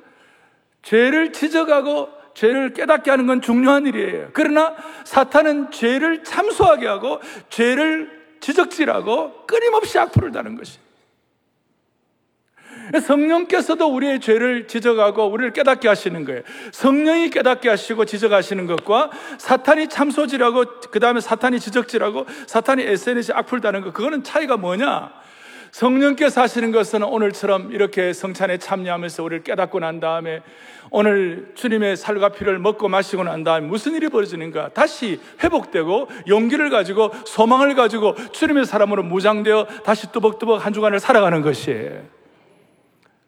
죄를 0.84 1.34
지적하고 1.34 2.10
죄를 2.34 2.74
깨닫게 2.74 3.10
하는 3.10 3.26
건 3.26 3.42
중요한 3.42 3.88
일이에요. 3.88 4.30
그러나 4.34 4.76
사탄은 5.06 5.72
죄를 5.72 6.24
참소하게 6.24 6.88
하고 6.88 7.20
죄를 7.50 8.24
지적질하고 8.42 9.46
끊임없이 9.48 9.98
악플을 9.98 10.32
다는 10.32 10.58
것이. 10.58 10.80
성령께서도 13.02 13.88
우리의 13.88 14.20
죄를 14.20 14.68
지적하고 14.68 15.28
우리를 15.28 15.54
깨닫게 15.54 15.88
하시는 15.88 16.26
거예요. 16.26 16.42
성령이 16.74 17.30
깨닫게 17.30 17.70
하시고 17.70 18.04
지적하시는 18.04 18.68
것과 18.68 19.10
사탄이 19.38 19.88
참소질하고 19.88 20.66
그 20.92 21.00
다음에 21.00 21.22
사탄이 21.22 21.62
지적질하고 21.62 22.26
사탄이 22.48 22.84
SNS에 22.84 23.34
악플 23.36 23.62
다는 23.62 23.82
것 23.82 23.94
그거는 23.94 24.24
차이가 24.24 24.58
뭐냐? 24.58 25.14
성령께서 25.74 26.42
하시는 26.42 26.72
것은 26.72 27.02
오늘처럼 27.02 27.72
이렇게 27.72 28.14
성찬에 28.14 28.60
참여하면서 28.60 29.24
우리를 29.24 29.44
깨닫고 29.44 29.80
난 29.80 30.00
다음에 30.00 30.44
오늘 30.92 31.52
주님의 31.56 31.98
살과 31.98 32.30
피를 32.30 32.60
먹고 32.60 32.88
마시고 32.90 33.24
난 33.24 33.44
다음에 33.44 33.66
무슨 33.66 33.96
일이 33.96 34.08
벌어지는가? 34.08 34.70
다시 34.70 35.20
회복되고 35.44 36.10
용기를 36.28 36.70
가지고 36.70 37.10
소망을 37.26 37.74
가지고 37.74 38.14
주님의 38.32 38.66
사람으로 38.66 39.02
무장되어 39.02 39.66
다시 39.84 40.12
뚜벅뚜벅 40.12 40.64
한 40.64 40.74
주간을 40.74 41.00
살아가는 41.00 41.42
것이에요. 41.42 42.04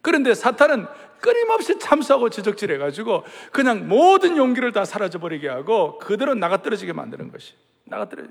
그런데 0.01 0.35
사탄은 0.35 0.85
끊임없이 1.19 1.79
참수하고 1.79 2.29
지적질해가지고 2.29 3.23
그냥 3.51 3.87
모든 3.87 4.37
용기를 4.37 4.71
다 4.71 4.85
사라져버리게 4.85 5.49
하고 5.49 5.97
그대로 5.97 6.35
나가떨어지게 6.35 6.93
만드는 6.93 7.31
것이. 7.31 7.55
나가떨어지 7.85 8.29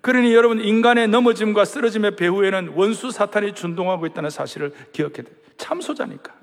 그러니 0.00 0.34
여러분 0.34 0.60
인간의 0.60 1.08
넘어짐과 1.08 1.64
쓰러짐의 1.64 2.16
배후에는 2.16 2.72
원수 2.74 3.10
사탄이 3.10 3.54
준동하고 3.54 4.06
있다는 4.06 4.30
사실을 4.30 4.72
기억해야 4.92 5.22
돼요. 5.22 5.36
참소자니까. 5.56 6.34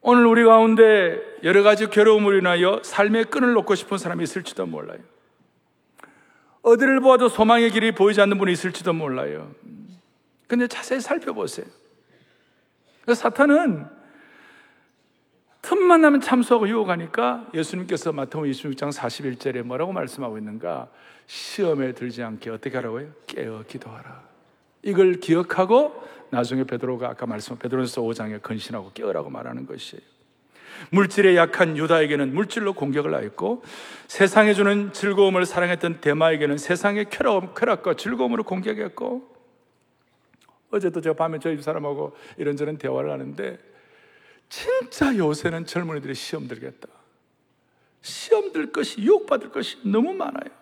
오늘 0.00 0.26
우리 0.26 0.42
가운데 0.42 1.20
여러 1.44 1.62
가지 1.62 1.88
괴로움을 1.88 2.38
인하여 2.38 2.80
삶의 2.82 3.26
끈을 3.26 3.52
놓고 3.52 3.74
싶은 3.74 3.98
사람이 3.98 4.24
있을지도 4.24 4.66
몰라요. 4.66 4.98
어디를 6.62 7.00
보아도 7.00 7.28
소망의 7.28 7.70
길이 7.70 7.92
보이지 7.92 8.20
않는 8.20 8.38
분이 8.38 8.52
있을지도 8.52 8.92
몰라요. 8.92 9.52
근데 10.48 10.66
자세히 10.66 11.00
살펴보세요. 11.00 11.66
사탄은 13.14 13.86
틈만 15.62 16.00
나면 16.00 16.20
참수하고 16.20 16.68
유혹하니까 16.68 17.46
예수님께서 17.54 18.12
마태복음 18.12 18.50
26장 18.50 18.92
41절에 18.92 19.62
뭐라고 19.62 19.92
말씀하고 19.92 20.36
있는가? 20.36 20.88
시험에 21.26 21.92
들지 21.92 22.22
않게 22.22 22.50
어떻게 22.50 22.76
하라고요? 22.76 23.12
깨어 23.28 23.64
기도하라. 23.68 24.22
이걸 24.82 25.14
기억하고 25.14 26.02
나중에 26.30 26.64
베드로가 26.64 27.08
아까 27.08 27.26
말씀 27.26 27.56
베드로서 27.56 28.02
5장에 28.02 28.42
근신하고 28.42 28.90
깨어라고 28.92 29.30
말하는 29.30 29.66
것이에요. 29.66 30.02
물질에 30.90 31.36
약한 31.36 31.76
유다에게는 31.76 32.34
물질로 32.34 32.72
공격을 32.72 33.14
하였고 33.14 33.62
세상에 34.08 34.54
주는 34.54 34.92
즐거움을 34.92 35.46
사랑했던 35.46 36.00
대마에게는 36.00 36.58
세상의 36.58 37.06
쾌락, 37.08 37.54
쾌락과 37.54 37.94
즐거움으로 37.94 38.42
공격했고 38.42 39.30
어제도 40.72 41.00
제가 41.00 41.14
밤에 41.14 41.38
저희 41.38 41.60
사람하고 41.62 42.16
이런저런 42.38 42.78
대화를 42.78 43.12
하는데 43.12 43.71
진짜 44.52 45.16
요새는 45.16 45.64
젊은이들이 45.64 46.14
시험 46.14 46.46
들겠다. 46.46 46.86
시험 48.02 48.52
들 48.52 48.70
것이 48.70 49.00
유혹받을 49.00 49.50
것이 49.50 49.78
너무 49.82 50.12
많아요. 50.12 50.52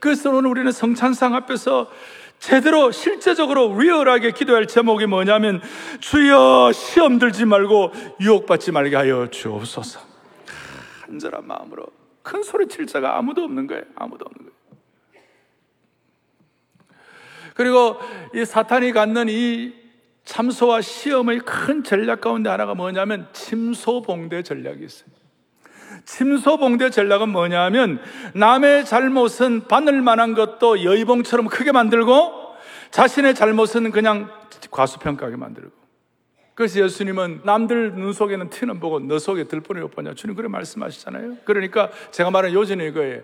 그래서 0.00 0.28
오늘 0.28 0.50
우리는 0.50 0.70
성찬상 0.70 1.34
앞에서 1.34 1.90
제대로 2.38 2.92
실제적으로 2.92 3.80
리얼하게 3.80 4.32
기도할 4.32 4.66
제목이 4.66 5.06
뭐냐면 5.06 5.62
주여 6.00 6.72
시험 6.74 7.18
들지 7.18 7.46
말고 7.46 7.92
유혹받지 8.20 8.70
말게 8.70 8.96
하여 8.96 9.30
주옵소서. 9.30 10.00
간절한 11.06 11.46
마음으로 11.46 11.86
큰 12.22 12.42
소리 12.42 12.68
칠 12.68 12.86
자가 12.86 13.16
아무도 13.16 13.44
없는 13.44 13.66
거예요. 13.66 13.84
아무도 13.94 14.26
없는 14.26 14.50
거예요. 14.50 14.52
그리고 17.54 17.98
이 18.34 18.44
사탄이 18.44 18.92
갖는 18.92 19.28
이 19.30 19.81
참소와 20.24 20.80
시험의 20.80 21.40
큰 21.40 21.82
전략 21.82 22.20
가운데 22.20 22.48
하나가 22.48 22.74
뭐냐면 22.74 23.26
침소봉대 23.32 24.42
전략이 24.42 24.84
있어요. 24.84 25.10
침소봉대 26.04 26.90
전략은 26.90 27.28
뭐냐면 27.28 28.00
남의 28.34 28.84
잘못은 28.86 29.68
바늘 29.68 30.00
만한 30.02 30.34
것도 30.34 30.84
여의봉처럼 30.84 31.46
크게 31.48 31.72
만들고 31.72 32.42
자신의 32.90 33.34
잘못은 33.34 33.90
그냥 33.90 34.30
과수평가하게 34.70 35.36
만들고. 35.36 35.82
그래서 36.54 36.80
예수님은 36.80 37.40
남들 37.44 37.94
눈 37.94 38.12
속에는 38.12 38.50
티는 38.50 38.78
보고 38.78 39.00
너 39.00 39.18
속에 39.18 39.44
못 39.44 39.90
보냐. 39.90 40.14
주님 40.14 40.36
그래 40.36 40.48
말씀하시잖아요. 40.48 41.38
그러니까 41.44 41.90
제가 42.10 42.30
말하는 42.30 42.54
요지는 42.54 42.86
이거예요. 42.88 43.22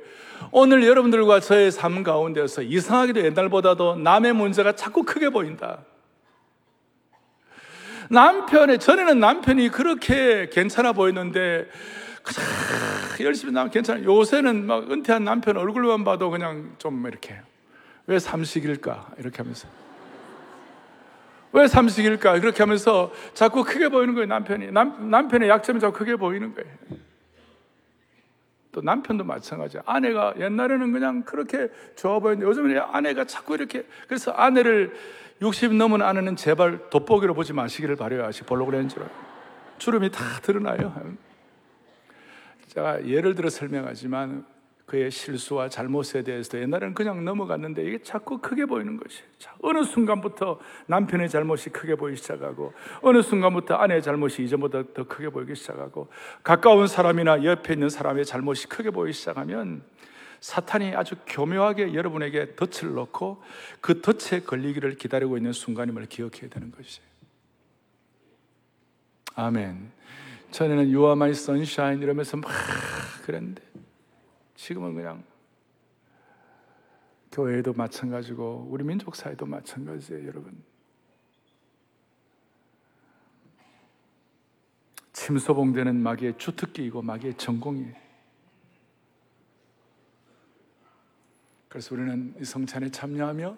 오늘 0.50 0.85
여러분들과 0.87 1.40
저의 1.40 1.71
삶 1.71 2.02
가운데서 2.02 2.62
이상하게도 2.62 3.25
옛날보다도 3.25 3.97
남의 3.97 4.33
문제가 4.33 4.73
자꾸 4.73 5.02
크게 5.02 5.28
보인다 5.28 5.81
남편의 8.09 8.79
전에는 8.79 9.21
남편이 9.21 9.69
그렇게 9.71 10.49
괜찮아 10.50 10.93
보였는데 10.93 11.69
열심히 13.21 13.53
나면 13.53 13.71
괜찮아. 13.71 14.03
요새는 14.03 14.67
막 14.67 14.91
은퇴한 14.91 15.25
남편 15.25 15.57
얼굴만 15.57 16.05
봐도 16.05 16.31
그냥 16.31 16.75
좀 16.79 17.07
이렇게 17.07 17.41
왜 18.07 18.19
삼식일까 18.19 19.12
이렇게 19.19 19.38
하면서 19.38 19.69
왜 21.53 21.67
삼식일까 21.67 22.41
그렇게 22.41 22.62
하면서 22.62 23.12
자꾸 23.35 23.65
크게 23.65 23.88
보이는 23.88 24.15
거예요 24.15 24.27
남편이 24.27 24.71
남, 24.73 25.11
남편의 25.11 25.49
약점이 25.49 25.81
자꾸 25.81 25.99
크게 25.99 26.17
보이는 26.17 26.55
거예요. 26.55 26.71
또 28.71 28.83
남편도 28.83 29.25
마찬가지야. 29.25 29.83
아내가 29.87 30.35
옛날에는 30.38 30.93
그냥 30.93 31.23
그렇게 31.23 31.69
좋아 31.97 32.19
보였는데 32.19 32.47
요즘은 32.47 32.79
아내가 32.79 33.25
자꾸 33.25 33.55
이렇게 33.55 33.85
그래서 34.07 34.31
아내를 34.33 34.95
60 35.40 35.75
넘은 35.75 36.02
아내는 36.02 36.37
제발 36.37 36.90
돋보기로 36.90 37.35
보지 37.35 37.52
마시기를 37.52 37.97
바래야지 37.97 38.42
볼로그램즈로 38.45 39.07
주름이 39.78 40.11
다 40.11 40.25
드러나요. 40.42 41.16
제가 42.66 43.07
예를 43.07 43.35
들어 43.35 43.49
설명하지만 43.49 44.45
그의 44.88 45.11
실수와 45.11 45.68
잘못에 45.68 46.23
대해서도 46.25 46.61
옛날에는 46.62 46.95
그냥 46.95 47.23
넘어갔는데 47.23 47.85
이게 47.85 48.02
자꾸 48.02 48.38
크게 48.38 48.65
보이는 48.65 48.97
것이 48.97 49.21
어느 49.60 49.84
순간부터 49.84 50.58
남편의 50.86 51.28
잘못이 51.28 51.71
크게 51.71 51.95
보이기 51.95 52.17
시작하고 52.17 52.73
어느 53.02 53.21
순간부터 53.21 53.75
아내의 53.75 54.02
잘못이 54.02 54.43
이전보다 54.45 54.84
더 54.95 55.04
크게 55.04 55.28
보이기 55.28 55.54
시작하고 55.54 56.08
가까운 56.43 56.86
사람이나 56.86 57.45
옆에 57.45 57.75
있는 57.75 57.91
사람의 57.91 58.25
잘못이 58.25 58.69
크게 58.69 58.91
보이기 58.91 59.13
시작하면 59.13 59.82
사탄이 60.41 60.95
아주 60.95 61.17
교묘하게 61.27 61.95
여러분에게 61.95 62.55
덫을 62.55 62.95
놓고 62.95 63.43
그 63.81 64.01
덫에 64.01 64.41
걸리기를 64.41 64.97
기다리고 64.97 65.37
있는 65.37 65.53
순간임을 65.53 66.07
기억해야 66.07 66.49
되는 66.49 66.71
것이에요. 66.71 67.09
아멘. 69.35 69.93
전에는 70.51 70.85
You 70.85 71.05
are 71.05 71.13
my 71.13 71.31
sunshine 71.31 72.03
이러면서 72.03 72.37
막 72.37 72.51
그랬는데 73.25 73.63
지금은 74.57 74.95
그냥 74.95 75.23
교회에도 77.31 77.73
마찬가지고 77.73 78.67
우리 78.71 78.83
민족 78.85 79.15
사회도 79.15 79.47
마찬가지예요, 79.47 80.27
여러분. 80.27 80.63
침소봉되는 85.13 85.97
마귀의 85.97 86.39
주특기이고 86.39 87.03
마귀의 87.03 87.35
전공이에요. 87.35 88.07
그래서 91.69 91.95
우리는 91.95 92.35
이 92.41 92.45
성찬에 92.45 92.91
참여하며 92.91 93.57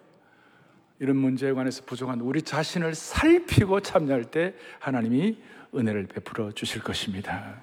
이런 0.99 1.17
문제에 1.17 1.53
관해서 1.53 1.83
부족한 1.85 2.21
우리 2.21 2.41
자신을 2.41 2.93
살피고 2.93 3.79
참여할 3.79 4.25
때 4.25 4.53
하나님이 4.79 5.41
은혜를 5.73 6.07
베풀어 6.07 6.51
주실 6.51 6.83
것입니다. 6.83 7.61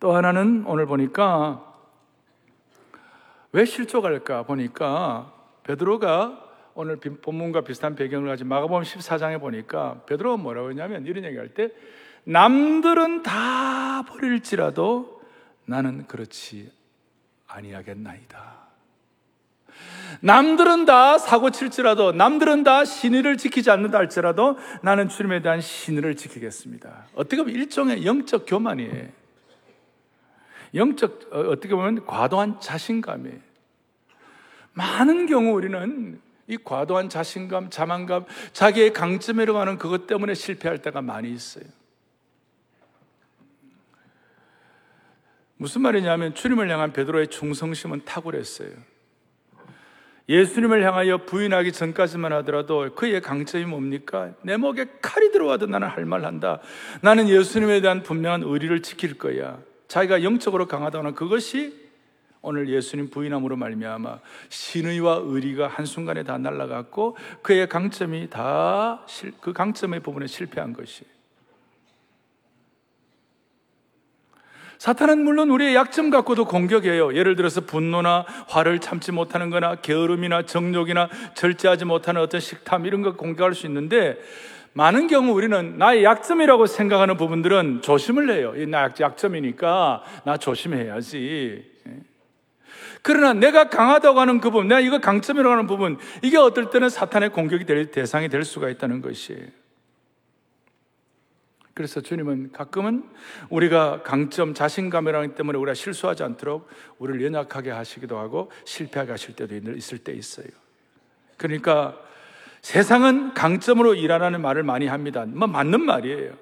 또 0.00 0.14
하나는 0.14 0.64
오늘 0.66 0.86
보니까 0.86 1.74
왜 3.52 3.64
실족할까 3.64 4.44
보니까 4.44 5.32
베드로가 5.64 6.44
오늘 6.74 6.96
본문과 6.96 7.62
비슷한 7.62 7.94
배경을 7.96 8.28
가진 8.28 8.46
마가복음 8.46 8.82
14장에 8.82 9.40
보니까 9.40 10.02
베드로가 10.06 10.36
뭐라고 10.42 10.70
했냐면 10.70 11.06
이런 11.06 11.24
얘기할 11.24 11.48
때 11.48 11.70
남들은 12.24 13.22
다 13.22 14.02
버릴지라도 14.02 15.22
나는 15.64 16.06
그렇지 16.06 16.70
아니하겠나이다. 17.46 18.65
남들은 20.20 20.86
다 20.86 21.18
사고 21.18 21.50
칠지라도, 21.50 22.12
남들은 22.12 22.64
다 22.64 22.84
신의를 22.84 23.36
지키지 23.36 23.70
않는다 23.70 23.98
할지라도 23.98 24.58
나는 24.82 25.08
주님에 25.08 25.42
대한 25.42 25.60
신의를 25.60 26.16
지키겠습니다. 26.16 27.06
어떻게 27.14 27.36
보면 27.36 27.54
일종의 27.54 28.06
영적 28.06 28.44
교만이에요. 28.46 29.08
영적, 30.74 31.28
어, 31.32 31.40
어떻게 31.50 31.74
보면 31.74 32.06
과도한 32.06 32.60
자신감이에요. 32.60 33.38
많은 34.72 35.26
경우 35.26 35.54
우리는 35.54 36.20
이 36.48 36.56
과도한 36.62 37.08
자신감, 37.08 37.70
자만감, 37.70 38.24
자기의 38.52 38.92
강점이라고 38.92 39.58
하는 39.58 39.78
그것 39.78 40.06
때문에 40.06 40.34
실패할 40.34 40.78
때가 40.78 41.02
많이 41.02 41.32
있어요. 41.32 41.64
무슨 45.56 45.80
말이냐면 45.80 46.34
주님을 46.34 46.70
향한 46.70 46.92
베드로의 46.92 47.28
충성심은 47.28 48.04
탁월했어요. 48.04 48.70
예수님을 50.28 50.82
향하여 50.84 51.18
부인하기 51.18 51.72
전까지만 51.72 52.32
하더라도 52.32 52.92
그의 52.94 53.20
강점이 53.20 53.64
뭡니까? 53.64 54.32
내 54.42 54.56
목에 54.56 54.86
칼이 55.00 55.30
들어와도 55.30 55.66
나는 55.66 55.88
할 55.88 56.04
말 56.04 56.24
한다. 56.24 56.60
나는 57.00 57.28
예수님에 57.28 57.80
대한 57.80 58.02
분명한 58.02 58.42
의리를 58.42 58.82
지킬 58.82 59.18
거야. 59.18 59.58
자기가 59.88 60.24
영적으로 60.24 60.66
강하다는 60.66 61.14
그것이 61.14 61.86
오늘 62.42 62.68
예수님 62.68 63.10
부인함으로 63.10 63.56
말미암아 63.56 64.20
신의와 64.48 65.20
의리가 65.24 65.68
한순간에 65.68 66.22
다 66.24 66.38
날아갔고 66.38 67.16
그의 67.42 67.68
강점이 67.68 68.28
다 68.30 69.04
그 69.40 69.52
강점의 69.52 70.00
부분에 70.00 70.26
실패한 70.26 70.72
것이 70.72 71.04
사탄은 74.78 75.24
물론 75.24 75.50
우리의 75.50 75.74
약점 75.74 76.10
갖고도 76.10 76.44
공격해요. 76.44 77.14
예를 77.14 77.36
들어서 77.36 77.60
분노나 77.62 78.26
화를 78.48 78.78
참지 78.78 79.12
못하는 79.12 79.50
거나 79.50 79.76
게으름이나 79.76 80.42
정욕이나 80.42 81.08
절제하지 81.34 81.84
못하는 81.84 82.20
어떤 82.20 82.40
식탐 82.40 82.86
이런 82.86 83.02
거 83.02 83.16
공격할 83.16 83.54
수 83.54 83.66
있는데 83.66 84.18
많은 84.74 85.06
경우 85.06 85.32
우리는 85.32 85.78
나의 85.78 86.04
약점이라고 86.04 86.66
생각하는 86.66 87.16
부분들은 87.16 87.80
조심을 87.80 88.30
해요. 88.30 88.52
나 88.68 88.90
약점이니까 89.00 90.02
나 90.24 90.36
조심해야지. 90.36 91.64
예. 91.88 91.92
그러나 93.00 93.32
내가 93.32 93.70
강하다고 93.70 94.20
하는 94.20 94.40
그 94.40 94.50
부분, 94.50 94.68
내가 94.68 94.80
이거 94.80 94.98
강점이라고 94.98 95.50
하는 95.50 95.66
부분, 95.66 95.96
이게 96.22 96.36
어떨 96.36 96.68
때는 96.70 96.90
사탄의 96.90 97.30
공격이 97.30 97.64
될 97.64 97.90
대상이 97.90 98.28
될 98.28 98.44
수가 98.44 98.68
있다는 98.68 99.00
것이에요. 99.00 99.46
그래서 101.76 102.00
주님은 102.00 102.52
가끔은 102.52 103.04
우리가 103.50 104.02
강점, 104.02 104.54
자신감이라는 104.54 105.34
때문에 105.34 105.58
우리가 105.58 105.74
실수하지 105.74 106.22
않도록 106.22 106.66
우리를 106.98 107.22
연약하게 107.26 107.70
하시기도 107.70 108.16
하고 108.18 108.50
실패하게 108.64 109.10
하실 109.10 109.36
때도 109.36 109.72
있을 109.72 109.98
때 109.98 110.14
있어요. 110.14 110.46
그러니까 111.36 112.00
세상은 112.62 113.34
강점으로 113.34 113.94
일하라는 113.94 114.40
말을 114.40 114.62
많이 114.62 114.86
합니다. 114.86 115.26
뭐 115.26 115.46
맞는 115.46 115.82
말이에요. 115.82 116.32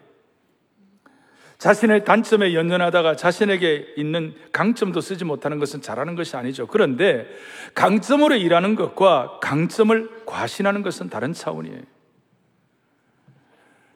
자신의 1.58 2.04
단점에 2.04 2.54
연연하다가 2.54 3.16
자신에게 3.16 3.94
있는 3.96 4.36
강점도 4.52 5.00
쓰지 5.00 5.24
못하는 5.24 5.58
것은 5.58 5.82
잘하는 5.82 6.14
것이 6.14 6.36
아니죠. 6.36 6.68
그런데 6.68 7.26
강점으로 7.74 8.36
일하는 8.36 8.76
것과 8.76 9.40
강점을 9.42 10.26
과신하는 10.26 10.82
것은 10.82 11.10
다른 11.10 11.32
차원이에요. 11.32 11.93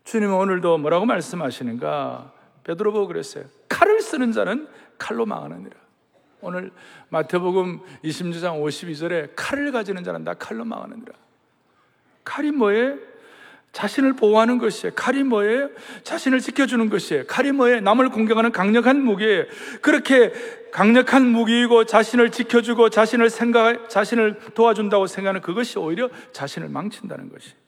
주님은 0.08 0.34
오늘도 0.34 0.78
뭐라고 0.78 1.04
말씀하시는가? 1.04 2.32
베드로 2.64 2.92
보고 2.92 3.08
그랬어요. 3.08 3.44
칼을 3.68 4.00
쓰는 4.00 4.32
자는 4.32 4.66
칼로 4.96 5.26
망하느니라. 5.26 5.76
오늘 6.40 6.70
마태복음 7.10 7.80
26장 8.04 8.62
52절에 8.62 9.32
칼을 9.36 9.70
가지는 9.70 10.04
자는 10.04 10.24
다 10.24 10.32
칼로 10.32 10.64
망하느니라. 10.64 11.12
칼이 12.24 12.52
뭐예요? 12.52 12.96
자신을 13.72 14.14
보호하는 14.14 14.56
것이에요. 14.56 14.94
칼이 14.94 15.24
뭐예요? 15.24 15.68
자신을 16.04 16.40
지켜주는 16.40 16.88
것이에요. 16.88 17.26
칼이 17.26 17.52
뭐예요? 17.52 17.80
남을 17.80 18.08
공격하는 18.08 18.50
강력한 18.50 19.02
무기예요. 19.02 19.44
그렇게 19.82 20.32
강력한 20.72 21.26
무기이고 21.26 21.84
자신을 21.84 22.30
지켜주고 22.30 22.88
자신을 22.88 23.28
생각, 23.28 23.90
자신을 23.90 24.38
도와준다고 24.54 25.06
생각하는 25.06 25.42
그것이 25.42 25.78
오히려 25.78 26.08
자신을 26.32 26.70
망친다는 26.70 27.28
것이에요. 27.28 27.67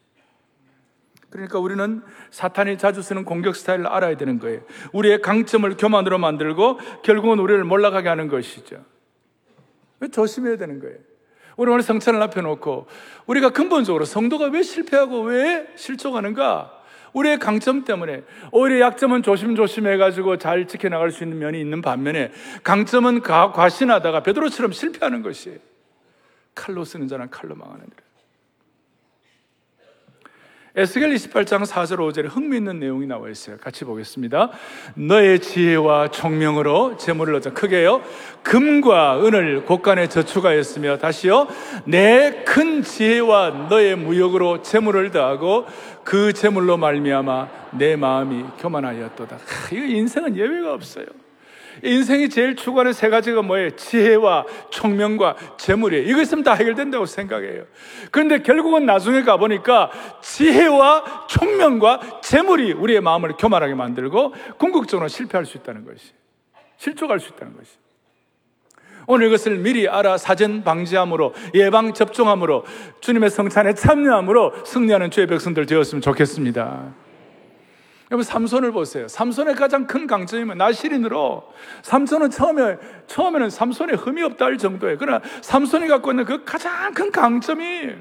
그러니까 1.30 1.58
우리는 1.58 2.02
사탄이 2.30 2.76
자주 2.76 3.02
쓰는 3.02 3.24
공격 3.24 3.56
스타일을 3.56 3.86
알아야 3.86 4.16
되는 4.16 4.38
거예요. 4.38 4.60
우리의 4.92 5.22
강점을 5.22 5.76
교만으로 5.76 6.18
만들고 6.18 6.78
결국은 7.02 7.38
우리를 7.38 7.62
몰락하게 7.64 8.08
하는 8.08 8.28
것이죠. 8.28 8.84
조심해야 10.10 10.56
되는 10.56 10.80
거예요. 10.80 10.96
우리 11.56 11.70
오늘 11.70 11.82
성찬을 11.82 12.20
앞에 12.22 12.40
놓고 12.40 12.86
우리가 13.26 13.50
근본적으로 13.50 14.04
성도가 14.04 14.46
왜 14.46 14.62
실패하고 14.62 15.22
왜 15.22 15.68
실족하는가? 15.76 16.78
우리의 17.12 17.38
강점 17.38 17.84
때문에 17.84 18.22
오히려 18.52 18.80
약점은 18.86 19.22
조심조심 19.22 19.86
해가지고 19.86 20.38
잘 20.38 20.66
지켜나갈 20.66 21.10
수 21.10 21.24
있는 21.24 21.38
면이 21.38 21.60
있는 21.60 21.82
반면에 21.82 22.32
강점은 22.62 23.20
과신하다가 23.20 24.22
베드로처럼 24.22 24.72
실패하는 24.72 25.22
것이 25.22 25.60
칼로 26.54 26.84
쓰는 26.84 27.08
자는 27.08 27.30
칼로 27.30 27.54
망하는 27.54 27.84
일. 27.84 28.09
에스겔 30.80 31.12
28장 31.14 31.66
4절 31.66 31.98
5절에 31.98 32.28
흥미있는 32.34 32.80
내용이 32.80 33.06
나와 33.06 33.28
있어요. 33.28 33.58
같이 33.58 33.84
보겠습니다. 33.84 34.50
너의 34.94 35.40
지혜와 35.40 36.10
총명으로 36.10 36.96
재물을 36.96 37.34
얻자. 37.34 37.52
크게요. 37.52 38.02
금과 38.42 39.22
은을 39.24 39.66
곳간에 39.66 40.08
저축하였으며 40.08 40.98
다시요. 40.98 41.48
내 41.84 42.44
큰 42.46 42.82
지혜와 42.82 43.68
너의 43.68 43.96
무역으로 43.96 44.62
재물을 44.62 45.10
더하고 45.10 45.66
그 46.02 46.32
재물로 46.32 46.76
말미암아 46.78 47.48
내 47.72 47.94
마음이 47.96 48.44
교만하였도다. 48.58 49.38
이거 49.72 49.84
인생은 49.84 50.36
예외가 50.36 50.72
없어요. 50.72 51.04
인생이 51.82 52.28
제일 52.28 52.56
추구하는 52.56 52.92
세 52.92 53.08
가지가 53.08 53.42
뭐예요? 53.42 53.70
지혜와 53.70 54.46
총명과 54.70 55.36
재물이에요. 55.58 56.08
이거 56.08 56.20
있으면 56.22 56.44
다 56.44 56.54
해결된다고 56.54 57.06
생각해요. 57.06 57.64
그런데 58.10 58.42
결국은 58.42 58.86
나중에 58.86 59.22
가보니까 59.22 59.90
지혜와 60.22 61.26
총명과 61.28 62.20
재물이 62.22 62.72
우리의 62.72 63.00
마음을 63.00 63.34
교만하게 63.38 63.74
만들고 63.74 64.34
궁극적으로 64.58 65.08
실패할 65.08 65.46
수 65.46 65.56
있다는 65.58 65.84
것이. 65.84 66.12
실족할 66.76 67.20
수 67.20 67.32
있다는 67.32 67.56
것이. 67.56 67.70
오늘 69.06 69.26
이것을 69.26 69.58
미리 69.58 69.88
알아 69.88 70.18
사전 70.18 70.62
방지함으로 70.62 71.34
예방 71.54 71.92
접종함으로 71.92 72.64
주님의 73.00 73.30
성찬에 73.30 73.74
참여함으로 73.74 74.64
승리하는 74.64 75.10
주의 75.10 75.26
백성들 75.26 75.66
되었으면 75.66 76.00
좋겠습니다. 76.00 77.09
여러분 78.10 78.24
삼손을 78.24 78.72
보세요. 78.72 79.06
삼손의 79.06 79.54
가장 79.54 79.86
큰 79.86 80.08
강점이면 80.08 80.58
나시린으로 80.58 81.52
삼손은 81.82 82.30
처음에 82.30 82.76
처음에는 83.06 83.50
삼손에 83.50 83.92
흠이 83.94 84.22
없다 84.22 84.46
할 84.46 84.58
정도예요. 84.58 84.96
그러나 84.98 85.20
삼손이 85.42 85.86
갖고 85.86 86.10
있는 86.10 86.24
그 86.24 86.44
가장 86.44 86.92
큰 86.92 87.12
강점이 87.12 87.94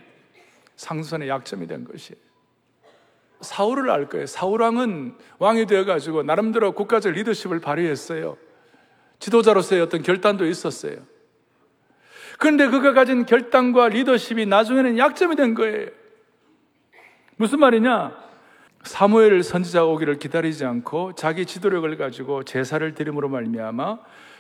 상손의 0.76 1.30
약점이 1.30 1.68
된 1.68 1.84
것이. 1.84 2.16
사울을 3.42 3.92
알 3.92 4.10
거예요. 4.10 4.26
사울 4.26 4.64
왕은 4.64 5.16
왕이 5.38 5.68
되어 5.68 5.86
가지고 5.86 6.24
나름대로 6.24 6.72
국가적 6.72 7.14
리더십을 7.14 7.60
발휘했어요. 7.60 8.36
지도자로서의 9.20 9.82
어떤 9.82 10.02
결단도 10.02 10.46
있었어요. 10.46 10.98
그런데 12.40 12.68
그가 12.68 12.94
가진 12.94 13.26
결단과 13.26 13.90
리더십이 13.90 14.48
나중에는 14.48 14.98
약점이 14.98 15.36
된 15.36 15.54
거예요. 15.54 15.90
무슨 17.36 17.60
말이냐? 17.60 18.29
사무엘 18.84 19.44
선지자 19.44 19.86
오기를 19.86 20.20
기다리지 20.20 20.66
않고 20.66 21.14
자기 21.16 21.46
지도력을 21.46 21.98
가지고 21.98 22.44
제사를 22.44 22.94
드림으로 22.94 23.30
말미암아 23.30 23.98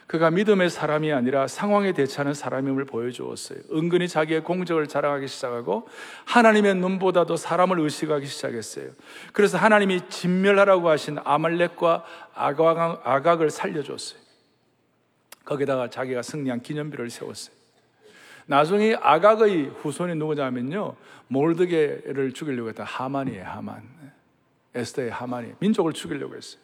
그가 0.07 0.31
믿음의 0.31 0.71
사람이 0.71 1.13
아니라 1.13 1.47
상황에 1.47 1.91
대처하는 1.91 2.33
사람임을 2.33 2.85
보여주었어요. 2.85 3.59
은근히 3.71 4.07
자기의 4.07 4.43
공적을 4.43 4.87
자랑하기 4.87 5.27
시작하고 5.27 5.87
하나님의 6.25 6.75
눈보다도 6.75 7.35
사람을 7.35 7.79
의식하기 7.79 8.25
시작했어요. 8.25 8.89
그래서 9.33 9.59
하나님이 9.59 10.09
진멸하라고 10.09 10.89
하신 10.89 11.19
아말렉과 11.23 12.05
아각, 12.33 13.01
아각을 13.05 13.51
살려줬어요. 13.51 14.19
거기다가 15.45 15.91
자기가 15.91 16.23
승리한 16.23 16.61
기념비를 16.61 17.11
세웠어요. 17.11 17.55
나중에 18.47 18.95
아각의 18.99 19.65
후손이 19.81 20.15
누구냐면요. 20.15 20.95
몰드게를 21.27 22.33
죽이려고 22.33 22.69
했던 22.69 22.83
하만이에요, 22.87 23.45
하만. 23.45 23.98
에스더의 24.79 25.11
하만이 25.11 25.53
민족을 25.59 25.93
죽이려고 25.93 26.35
했어요. 26.35 26.61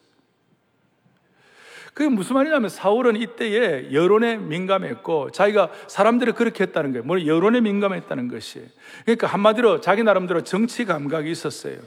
그게 1.94 2.10
무슨 2.10 2.34
말이냐면 2.34 2.70
사울은 2.70 3.16
이때에 3.16 3.94
여론에 3.94 4.36
민감했고 4.36 5.32
자기가 5.32 5.72
사람들이 5.88 6.34
그렇게 6.34 6.64
했다는 6.66 6.92
거예요. 6.92 7.06
뭐 7.06 7.26
여론에 7.26 7.62
민감했다는 7.62 8.28
것이. 8.28 8.68
그러니까 9.06 9.28
한마디로 9.28 9.80
자기 9.80 10.04
나름대로 10.04 10.44
정치 10.44 10.84
감각이 10.84 11.32
있었어요. 11.32 11.78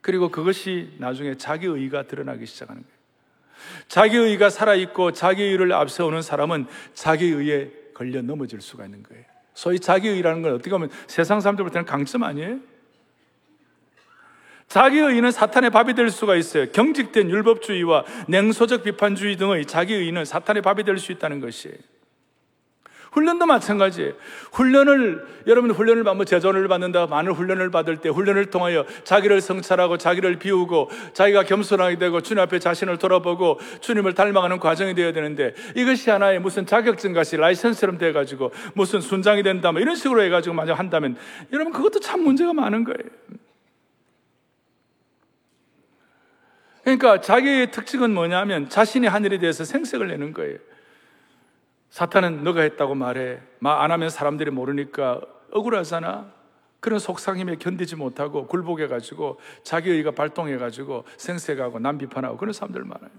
그리고 0.00 0.28
그것이 0.28 0.94
나중에 0.98 1.34
자기 1.36 1.66
의가 1.66 2.04
드러나기 2.04 2.46
시작하는 2.46 2.82
거예요. 2.82 3.00
자기 3.88 4.16
의가 4.16 4.48
살아있고 4.48 5.10
자기 5.10 5.42
의를 5.42 5.72
앞세우는 5.72 6.22
사람은 6.22 6.66
자기 6.94 7.26
의에 7.26 7.72
걸려 7.92 8.22
넘어질 8.22 8.60
수가 8.60 8.84
있는 8.84 9.02
거예요. 9.02 9.24
소위 9.54 9.80
자기 9.80 10.08
의라는 10.08 10.42
건 10.42 10.54
어떻게 10.54 10.70
보면 10.70 10.88
세상 11.08 11.40
사람들 11.40 11.64
볼 11.64 11.72
때는 11.72 11.84
강점 11.84 12.22
아니에요? 12.22 12.60
자기 14.70 15.00
의는 15.00 15.32
사탄의 15.32 15.70
밥이 15.70 15.94
될 15.94 16.10
수가 16.10 16.36
있어요. 16.36 16.66
경직된 16.70 17.28
율법주의와 17.28 18.04
냉소적 18.28 18.84
비판주의 18.84 19.36
등의 19.36 19.66
자기 19.66 19.94
의는 19.94 20.24
사탄의 20.24 20.62
밥이 20.62 20.84
될 20.84 20.96
수 20.96 21.10
있다는 21.10 21.40
것이에요. 21.40 21.74
훈련도 23.10 23.46
마찬가지예요. 23.46 24.12
훈련을, 24.52 25.26
여러분 25.48 25.72
훈련을 25.72 26.04
받면 26.04 26.24
제전을 26.26 26.68
받는다. 26.68 27.08
많은 27.08 27.32
훈련을 27.32 27.72
받을 27.72 27.96
때 27.96 28.08
훈련을 28.10 28.50
통하여 28.50 28.86
자기를 29.02 29.40
성찰하고 29.40 29.98
자기를 29.98 30.38
비우고 30.38 30.88
자기가 31.14 31.42
겸손하게 31.42 31.98
되고 31.98 32.20
주님 32.20 32.40
앞에 32.40 32.60
자신을 32.60 32.98
돌아보고 32.98 33.58
주님을 33.80 34.14
닮아가는 34.14 34.60
과정이 34.60 34.94
되어야 34.94 35.12
되는데 35.12 35.54
이것이 35.74 36.10
하나의 36.10 36.38
무슨 36.38 36.64
자격증 36.64 37.12
같이 37.12 37.36
라이선스처럼 37.36 37.98
돼가지고 37.98 38.52
무슨 38.74 39.00
순장이 39.00 39.42
된다. 39.42 39.72
뭐 39.72 39.80
이런 39.80 39.96
식으로 39.96 40.22
해가지고 40.22 40.54
만약 40.54 40.78
한다면 40.78 41.16
여러분 41.52 41.72
그것도 41.72 41.98
참 41.98 42.22
문제가 42.22 42.52
많은 42.52 42.84
거예요. 42.84 43.49
그러니까 46.96 47.20
자기의 47.20 47.70
특징은 47.70 48.12
뭐냐면 48.12 48.68
자신이 48.68 49.06
한 49.06 49.24
일에 49.24 49.38
대해서 49.38 49.64
생색을 49.64 50.08
내는 50.08 50.32
거예요. 50.32 50.58
사탄은 51.90 52.42
너가 52.42 52.62
했다고 52.62 52.94
말해. 52.94 53.38
말 53.60 53.80
안 53.80 53.92
하면 53.92 54.10
사람들이 54.10 54.50
모르니까 54.50 55.20
억울하잖아. 55.52 56.32
그런 56.80 56.98
속상임에 56.98 57.56
견디지 57.56 57.96
못하고 57.96 58.46
굴복해가지고 58.46 59.38
자기의가 59.62 60.12
발동해가지고 60.12 61.04
생색하고 61.16 61.78
남 61.78 61.98
비판하고 61.98 62.36
그런 62.36 62.52
사람들 62.52 62.82
많아요. 62.84 63.10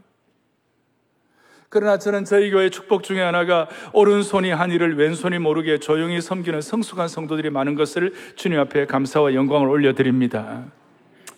그러나 1.70 1.98
저는 1.98 2.26
저희 2.26 2.52
교회 2.52 2.70
축복 2.70 3.04
중에 3.04 3.22
하나가 3.22 3.70
오른손이 3.94 4.52
한 4.52 4.72
일을 4.72 4.98
왼손이 4.98 5.40
모르게 5.40 5.78
조용히 5.78 6.20
섬기는 6.20 6.60
성숙한 6.60 7.08
성도들이 7.08 7.50
많은 7.52 7.76
것을 7.76 8.14
주님 8.36 8.60
앞에 8.60 8.88
감사와 8.88 9.34
영광을 9.34 9.70
올려드립니다. 9.70 10.66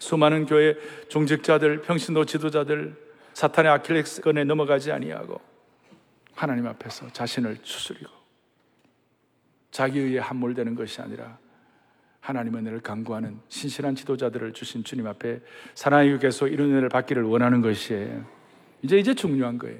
수많은 0.03 0.45
교회 0.45 0.75
종직자들, 1.07 1.81
평신도 1.81 2.25
지도자들 2.25 2.95
사탄의 3.33 3.71
아킬레스건에 3.71 4.43
넘어가지 4.43 4.91
아니하고 4.91 5.39
하나님 6.35 6.67
앞에서 6.67 7.09
자신을 7.13 7.59
추스리고 7.63 8.11
자기 9.71 9.99
의에 9.99 10.19
함몰되는 10.19 10.75
것이 10.75 11.01
아니라 11.01 11.37
하나님 12.19 12.55
은혜를 12.55 12.81
강구하는 12.81 13.39
신실한 13.47 13.95
지도자들을 13.95 14.53
주신 14.53 14.83
주님 14.83 15.07
앞에 15.07 15.39
사랑의 15.73 16.19
계속 16.19 16.47
이런 16.47 16.71
은혜를 16.71 16.89
받기를 16.89 17.23
원하는 17.23 17.61
것이에요. 17.61 18.25
이제 18.81 18.97
이제 18.97 19.13
중요한 19.13 19.57
거예요. 19.57 19.79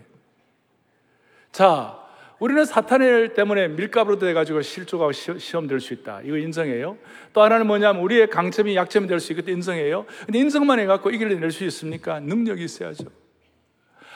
자, 1.51 2.02
우리는 2.39 2.65
사탄의 2.65 3.35
때문에 3.35 3.69
밀가루로 3.69 4.19
돼가지고 4.19 4.61
실족하고 4.61 5.11
시험 5.11 5.67
될 5.67 5.79
수 5.79 5.93
있다. 5.93 6.21
이거 6.23 6.37
인정해요. 6.37 6.97
또 7.31 7.41
하나는 7.41 7.67
뭐냐면 7.67 8.01
우리의 8.01 8.29
강점이 8.29 8.75
약점이 8.75 9.07
될 9.07 9.19
수 9.19 9.31
있겠다. 9.33 9.51
인정해요. 9.51 10.05
근데 10.25 10.39
인정만 10.39 10.79
해갖고 10.79 11.09
이길 11.11 11.39
낼 11.39 11.51
수 11.51 11.63
있습니까? 11.65 12.19
능력이 12.19 12.63
있어야죠. 12.63 13.05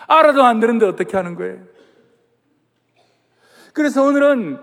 알아도 0.08 0.44
안 0.44 0.60
되는데 0.60 0.86
어떻게 0.86 1.16
하는 1.16 1.36
거예요? 1.36 1.60
그래서 3.74 4.04
오늘은 4.04 4.60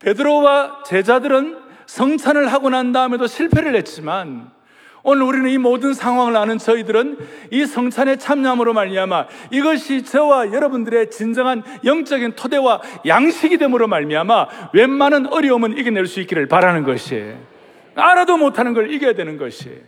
베드로와 0.00 0.82
제자들은 0.84 1.58
성찬을 1.86 2.52
하고 2.52 2.68
난 2.68 2.92
다음에도 2.92 3.26
실패를 3.26 3.74
했지만 3.76 4.50
오늘 5.08 5.22
우리는 5.22 5.48
이 5.50 5.56
모든 5.56 5.94
상황을 5.94 6.36
아는 6.36 6.58
저희들은 6.58 7.18
이 7.52 7.64
성찬에 7.64 8.16
참여함으로 8.16 8.72
말미암아 8.72 9.28
이것이 9.52 10.02
저와 10.02 10.52
여러분들의 10.52 11.12
진정한 11.12 11.62
영적인 11.84 12.32
토대와 12.32 12.82
양식이 13.06 13.56
됨으로 13.56 13.86
말미암아 13.86 14.70
웬만한 14.72 15.32
어려움은 15.32 15.78
이겨낼 15.78 16.06
수 16.06 16.18
있기를 16.20 16.48
바라는 16.48 16.82
것이에요. 16.82 17.40
알아도 17.94 18.36
못하는 18.36 18.74
걸 18.74 18.92
이겨야 18.92 19.12
되는 19.12 19.36
것이에요. 19.36 19.78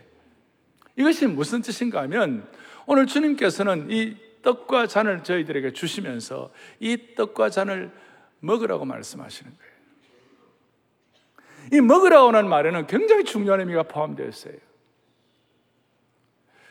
이것이 0.95 1.27
무슨 1.27 1.63
뜻인가 1.63 2.03
하면 2.03 2.47
오늘 2.87 3.09
주님께서는 3.09 3.89
이 3.91 4.15
떡과 4.43 4.87
잔을 4.87 5.25
저희들에게 5.25 5.73
주시면서 5.73 6.53
이 6.79 6.97
떡과 7.17 7.51
잔을 7.51 7.91
먹으라고 8.39 8.85
말씀하시는 8.85 9.51
거예요. 9.51 9.73
이 11.73 11.81
먹으라고는 11.81 12.49
말에는 12.49 12.87
굉장히 12.87 13.25
중요한 13.25 13.59
의미가 13.59 13.83
포함되어 13.83 14.29
있어요. 14.29 14.68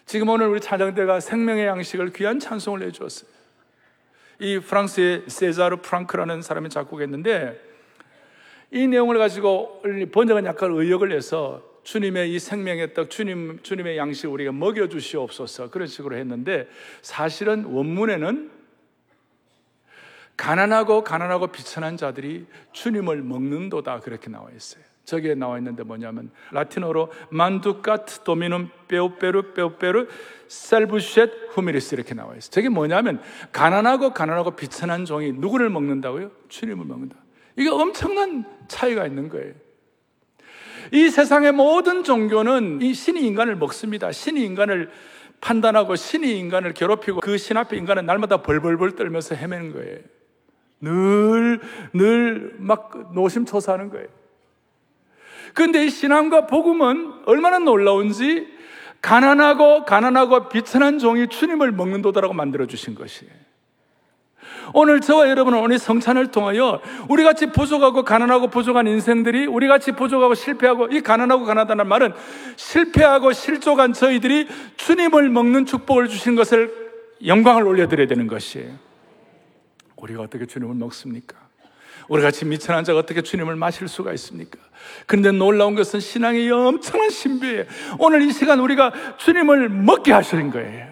지금 0.08 0.30
오늘 0.30 0.48
우리 0.48 0.62
찬양대가 0.62 1.20
생명의 1.20 1.68
양식을 1.68 2.14
귀한 2.14 2.40
찬송을 2.40 2.82
해주었어요. 2.84 3.30
이 4.40 4.58
프랑스의 4.58 5.26
세자르 5.28 5.82
프랑크라는 5.82 6.42
사람이 6.42 6.70
작곡했는데 6.70 7.62
이 8.72 8.88
내용을 8.88 9.18
가지고 9.18 9.84
번역은 10.14 10.46
약간 10.46 10.72
의역을 10.72 11.12
해서 11.12 11.62
주님의 11.84 12.34
이 12.34 12.40
생명의 12.40 12.94
떡, 12.94 13.10
주님, 13.10 13.60
주님의 13.64 13.98
양식 13.98 14.28
우리가 14.28 14.54
먹여주시옵소서 14.54 15.72
그런 15.72 15.90
식으로 15.90 16.16
했는데 16.16 16.70
사실은 17.02 17.66
원문에는 17.66 18.50
가난하고 20.38 21.04
가난하고 21.04 21.48
비천한 21.48 21.98
자들이 21.98 22.46
주님을 22.72 23.24
먹는도다 23.24 24.00
그렇게 24.00 24.30
나와 24.30 24.52
있어요. 24.56 24.86
저기에 25.08 25.36
나와 25.36 25.58
있는데 25.58 25.84
뭐냐면 25.84 26.32
라틴어로 26.52 27.12
만두카트 27.30 28.20
도미눔 28.26 28.70
빼오빼르 28.90 29.54
빼오빼르 29.54 30.08
셀부쉣 30.50 31.32
후미리스 31.52 31.96
이렇게 31.96 32.14
나와 32.14 32.36
있어요. 32.36 32.52
저게 32.52 32.68
뭐냐면 32.68 33.22
가난하고 33.54 34.14
가난하고 34.14 34.52
비천한 34.52 35.06
종이 35.06 35.32
누구를 35.32 35.70
먹는다고요? 35.70 36.30
주님을 36.50 36.86
먹는다. 36.86 37.16
이게 37.56 37.70
엄청난 37.70 38.44
차이가 38.68 39.08
있는 39.08 39.30
거예요. 39.30 39.54
이 40.92 41.10
세상의 41.10 41.54
모든 41.54 42.04
종교는 42.04 42.82
이 42.82 42.94
신이 42.94 43.26
인간을 43.28 43.56
먹습니다. 43.56 44.12
신이 44.12 44.44
인간을 44.44 44.90
판단하고 45.40 45.96
신이 45.96 46.38
인간을 46.38 46.74
괴롭히고 46.74 47.22
그 47.22 47.38
신 47.38 47.56
앞에 47.56 47.78
인간은 47.78 48.06
날마다 48.06 48.42
벌벌벌 48.42 48.96
떨면서 48.98 49.36
헤매는 49.36 49.72
거예요. 49.72 50.00
늘, 50.82 51.62
늘 51.94 52.58
막 52.60 53.14
노심초사하는 53.14 53.90
거예요. 53.90 54.08
그런데 55.54 55.86
이 55.86 55.90
신앙과 55.90 56.48
복음은 56.48 57.14
얼마나 57.26 57.60
놀라운지 57.60 58.48
가난하고 59.02 59.86
가난하고 59.86 60.50
비천한 60.50 61.00
종이 61.00 61.28
주님을 61.28 61.72
먹는도다라고 61.72 62.34
만들어 62.34 62.66
주신 62.66 62.96
것이에요. 62.96 63.32
오늘 64.74 65.00
저와 65.00 65.30
여러분은 65.30 65.60
오늘 65.60 65.80
성찬을 65.80 66.32
통하여 66.32 66.82
우리 67.08 67.24
같이 67.24 67.48
부족하고 67.48 68.04
가난하고 68.04 68.50
부족한 68.50 68.88
인생들이 68.88 69.46
우리 69.46 69.68
같이 69.68 69.94
부족하고 69.94 70.36
실패하고 70.36 70.88
이 70.88 71.02
가난하고 71.02 71.46
가난하다는 71.46 71.88
말은 71.88 72.14
실패하고 72.56 73.32
실족한 73.32 73.94
저희들이 73.94 74.48
주님을 74.76 75.30
먹는 75.30 75.66
축복을 75.66 76.10
주신 76.10 76.36
것을 76.36 76.88
영광을 77.26 77.64
올려드려야 77.64 78.08
되는 78.08 78.28
것이에요. 78.28 78.74
우리가 79.96 80.22
어떻게 80.22 80.46
주님을 80.46 80.76
먹습니까? 80.76 81.47
우리 82.08 82.22
같이 82.22 82.46
미천한 82.46 82.84
자가 82.84 83.00
어떻게 83.00 83.22
주님을 83.22 83.56
마실 83.56 83.88
수가 83.88 84.14
있습니까? 84.14 84.60
그런데 85.06 85.32
놀라운 85.32 85.76
것은 85.76 86.00
신앙의 86.00 86.50
엄청난 86.52 87.10
신비예요. 87.10 87.66
오늘 88.00 88.22
이 88.22 88.32
시간 88.32 88.60
우리가 88.60 88.94
주님을 89.18 89.70
먹게 89.70 90.14
하시는 90.14 90.50
거예요. 90.52 90.88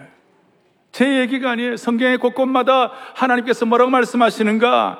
제 0.91 1.19
얘기가 1.19 1.51
아니에요. 1.51 1.77
성경의 1.77 2.17
곳곳마다 2.17 2.91
하나님께서 3.15 3.65
뭐라고 3.65 3.91
말씀하시는가? 3.91 4.99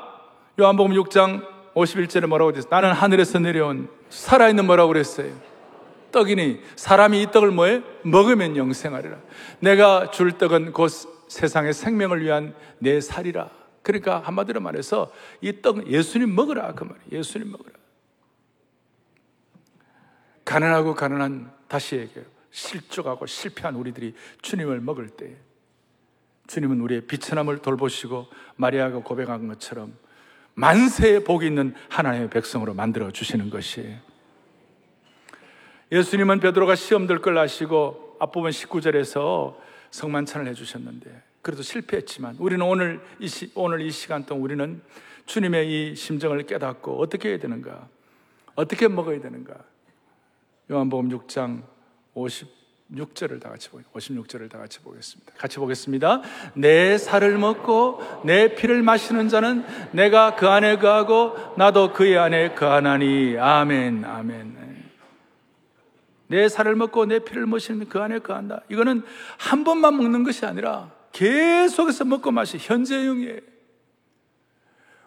요한복음 0.60 0.94
6장 0.94 1.46
51절에 1.74 2.28
뭐라고 2.28 2.54
되어 2.54 2.64
나는 2.70 2.92
하늘에서 2.92 3.40
내려온 3.40 3.90
살아있는 4.10 4.66
뭐라고 4.66 4.90
그랬어요? 4.90 5.32
떡이니 6.12 6.62
사람이 6.78 7.22
이 7.22 7.32
떡을 7.32 7.52
뭐해? 7.52 7.82
먹으면 8.04 8.56
영생하리라. 8.56 9.18
내가 9.60 10.12
줄 10.12 10.32
떡은 10.32 10.72
곧 10.72 10.90
세상의 11.28 11.74
생명을 11.74 12.24
위한 12.24 12.56
내 12.80 13.02
살이라. 13.02 13.50
그러니까 13.86 14.20
한마디로 14.20 14.60
말해서 14.62 15.12
이 15.42 15.62
떡 15.62 15.88
예수님 15.88 16.34
먹으라 16.34 16.74
그 16.74 16.84
말이에요. 16.84 17.20
예수님 17.20 17.52
먹으라. 17.52 17.74
가난하고 20.44 20.94
가난한 20.96 21.52
다시 21.68 21.96
얘기해요. 21.96 22.26
실족하고 22.52 23.26
실패한 23.26 23.76
우리들이 23.76 24.14
주님을 24.42 24.80
먹을 24.82 25.10
때 25.10 25.36
주님은 26.48 26.80
우리의 26.82 27.02
비천함을 27.02 27.60
돌보시고 27.60 28.28
마리아가 28.56 29.00
고백한 29.00 29.48
것처럼 29.48 29.96
만세의 30.54 31.24
복이 31.24 31.48
있는 31.48 31.74
하나님의 31.90 32.30
백성으로 32.30 32.74
만들어 32.74 33.12
주시는 33.12 33.50
것이에요. 33.50 34.00
예수님은 35.92 36.40
베드로가 36.40 36.76
시험 36.76 37.08
들걸 37.08 37.38
아시고 37.38 38.18
앞부분 38.20 38.52
19절에서 38.52 39.58
성만찬을 39.92 40.48
해주셨는데 40.48 41.24
그래도 41.46 41.62
실패했지만 41.62 42.38
우리는 42.40 42.66
오늘 42.66 43.00
이, 43.20 43.28
시, 43.28 43.52
오늘 43.54 43.82
이 43.82 43.92
시간 43.92 44.26
동안 44.26 44.44
우리는 44.44 44.82
주님의 45.28 45.92
이 45.92 45.96
심정을 45.96 46.42
깨닫고 46.48 47.00
어떻게 47.00 47.30
해야 47.30 47.38
되는가? 47.38 47.88
어떻게 48.56 48.88
먹어야 48.88 49.22
되는가? 49.22 49.54
요한복음 50.72 51.10
6장 51.10 51.62
56절을 52.16 53.40
다 53.40 53.50
같이 53.50 53.70
보요 53.70 53.84
56절을 53.94 54.50
다 54.50 54.58
같이 54.58 54.80
보겠습니다. 54.80 55.34
같이 55.38 55.60
보겠습니다. 55.60 56.24
내 56.56 56.98
살을 56.98 57.38
먹고 57.38 58.02
내 58.26 58.56
피를 58.56 58.82
마시는 58.82 59.30
자는 59.30 59.64
내가 59.92 60.36
그 60.36 60.48
안에 60.48 60.80
거하고 60.80 61.36
나도 61.58 61.94
그의 61.94 62.18
안에 62.18 62.56
거하나니 62.56 63.38
아멘 63.38 64.04
아멘. 64.04 64.56
내 66.26 66.50
살을 66.50 66.76
먹고 66.76 67.06
내 67.06 67.20
피를 67.20 67.46
마시는 67.46 67.88
그 67.88 68.00
안에 68.00 68.18
거한다. 68.18 68.62
이거는 68.70 69.04
한 69.38 69.64
번만 69.64 69.96
먹는 69.96 70.24
것이 70.24 70.44
아니라 70.44 70.95
계속해서 71.16 72.04
먹고 72.04 72.32
마시 72.32 72.58
현재형이에요. 72.60 73.40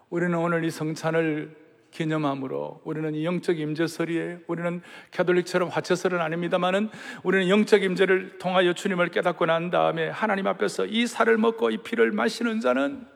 우리는 0.09 0.35
오늘 0.39 0.65
이 0.65 0.71
성찬을 0.71 1.55
기념함으로 1.91 2.81
우리는 2.85 3.15
이 3.15 3.27
영적 3.27 3.59
임재설이에요. 3.59 4.39
우리는 4.47 4.81
캐톨릭처럼 5.11 5.69
화채설은 5.69 6.19
아닙니다만은 6.19 6.89
우리는 7.25 7.51
영적 7.51 7.83
임재를 7.83 8.39
통하여 8.39 8.73
주님을 8.73 9.09
깨닫고 9.11 9.45
난 9.45 9.71
다음에 9.71 10.09
하나님 10.09 10.47
앞에서 10.47 10.87
이 10.87 11.07
살을 11.07 11.37
먹고 11.37 11.71
이 11.71 11.79
피를 11.79 12.11
마시는 12.13 12.61
자는 12.61 13.07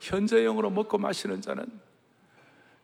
현재형으로 0.00 0.70
먹고 0.70 0.98
마시는 0.98 1.40
자는 1.40 1.66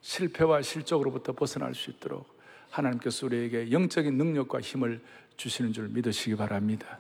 실패와 0.01 0.63
실족으로부터 0.63 1.35
벗어날 1.35 1.77
수 1.77 1.91
있도록 1.91 2.37
하나님께서 2.71 3.27
우리에게 3.27 3.71
영적인 3.71 4.17
능력과 4.17 4.61
힘을 4.61 5.01
주시는 5.37 5.73
줄 5.73 5.89
믿으시기 5.89 6.35
바랍니다. 6.35 6.99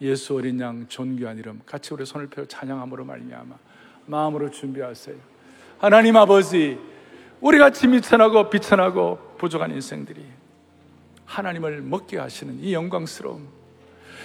예수 0.00 0.36
어린 0.36 0.58
양 0.60 0.86
존귀한 0.88 1.38
이름 1.38 1.60
같이 1.66 1.92
우리 1.92 2.06
손을 2.06 2.28
펴 2.28 2.44
찬양함으로 2.46 3.04
말미암아 3.04 3.54
마음으로 4.06 4.50
준비하세요. 4.50 5.16
하나님 5.78 6.16
아버지 6.16 6.78
우리 7.40 7.58
같이 7.58 7.86
미천하고 7.86 8.50
비천하고 8.50 9.36
부족한 9.38 9.70
인생들이 9.70 10.24
하나님을 11.24 11.82
먹게 11.82 12.18
하시는 12.18 12.58
이 12.60 12.74
영광스러움 12.74 13.48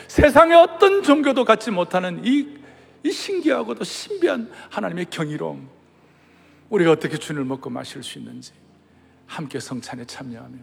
세상의 0.08 0.56
어떤 0.58 1.04
종교도 1.04 1.46
갖지 1.46 1.72
못하는 1.72 2.22
이, 2.26 2.58
이 3.04 3.12
신기하고도 3.12 3.84
신비한 3.84 4.52
하나님의 4.70 5.06
경이로움 5.10 5.70
우리가 6.70 6.92
어떻게 6.92 7.18
주님을 7.18 7.46
먹고 7.46 7.70
마실 7.70 8.04
수 8.04 8.18
있는지 8.18 8.52
함께 9.28 9.60
성찬에 9.60 10.06
참여하며 10.06 10.58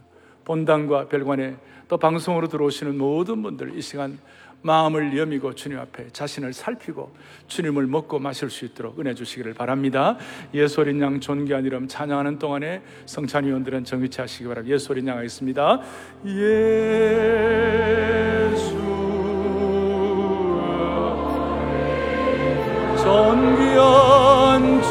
본당과 0.44 1.08
별관에 1.08 1.56
또 1.88 1.96
방송으로 1.96 2.48
들어오시는 2.48 2.96
모든 2.98 3.42
분들 3.42 3.76
이 3.76 3.82
시간 3.82 4.18
마음을 4.62 5.16
여미고 5.16 5.54
주님 5.54 5.78
앞에 5.78 6.08
자신을 6.12 6.52
살피고 6.52 7.14
주님을 7.48 7.86
먹고 7.86 8.18
마실 8.18 8.50
수 8.50 8.64
있도록 8.64 8.98
은혜 9.00 9.14
주시기를 9.14 9.54
바랍니다. 9.54 10.16
예수 10.54 10.80
어린 10.80 11.00
양 11.00 11.20
존귀한 11.20 11.64
이름 11.64 11.88
찬양하는 11.88 12.38
동안에 12.38 12.82
성찬 13.06 13.44
위원들은 13.44 13.84
정위치 13.84 14.20
하시기 14.20 14.46
바랍니다. 14.46 14.74
예수 14.74 14.92
어린 14.92 15.06
양 15.08 15.18
하겠습니다. 15.18 15.80
예수 16.26 16.62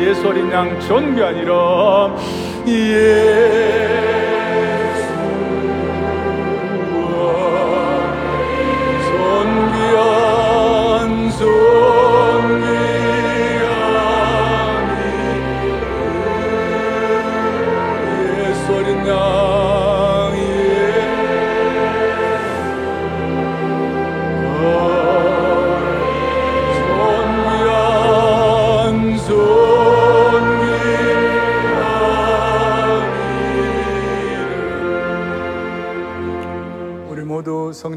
예수 0.00 0.28
어린 0.28 0.50
양 0.50 0.78
이름 1.30 1.52
예 2.68 3.51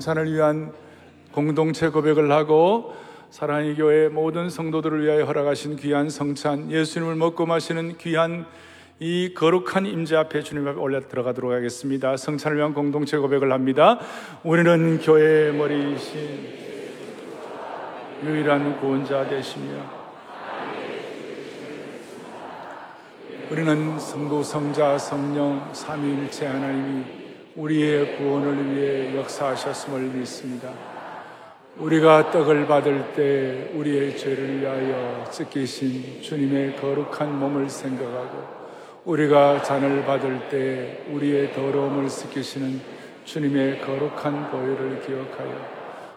성찬을 0.05 0.31
위한 0.31 0.71
공동체 1.31 1.89
고백을 1.89 2.31
하고 2.31 2.93
사랑의 3.31 3.75
교회 3.75 4.07
모든 4.07 4.51
성도들을 4.51 5.03
위하여 5.03 5.25
허락하신 5.25 5.77
귀한 5.77 6.11
성찬 6.11 6.69
예수님을 6.69 7.15
먹고 7.15 7.47
마시는 7.47 7.97
귀한 7.97 8.45
이 8.99 9.33
거룩한 9.33 9.87
임재 9.87 10.15
앞에 10.15 10.43
주님 10.43 10.67
앞에 10.67 10.79
올려 10.79 10.99
들어가도록 10.99 11.51
하겠습니다. 11.53 12.17
성찬을 12.17 12.57
위한 12.57 12.75
공동체 12.75 13.17
고백을 13.17 13.51
합니다. 13.51 13.99
우리는 14.43 14.99
교회의 14.99 15.53
머리이신 15.53 16.49
유일한 18.25 18.79
구원자 18.79 19.27
되시며 19.27 20.05
우리는 23.49 23.99
성도 23.99 24.43
성자 24.43 24.99
성령 24.99 25.67
삼위일체 25.73 26.45
하나님이 26.45 27.24
우리의 27.55 28.17
구원을 28.17 28.75
위해 28.75 29.15
역사하셨음을 29.15 30.01
믿습니다. 30.01 30.73
우리가 31.77 32.31
떡을 32.31 32.67
받을 32.67 33.13
때 33.13 33.71
우리의 33.73 34.17
죄를 34.17 34.61
위하여 34.61 35.23
찢기신 35.31 36.21
주님의 36.21 36.75
거룩한 36.75 37.39
몸을 37.39 37.69
생각하고 37.69 38.43
우리가 39.05 39.61
잔을 39.61 40.03
받을 40.05 40.49
때 40.49 41.03
우리의 41.09 41.53
더러움을 41.53 42.09
씻기시는 42.09 42.81
주님의 43.23 43.81
거룩한 43.81 44.51
보혈을 44.51 45.01
기억하여 45.05 45.75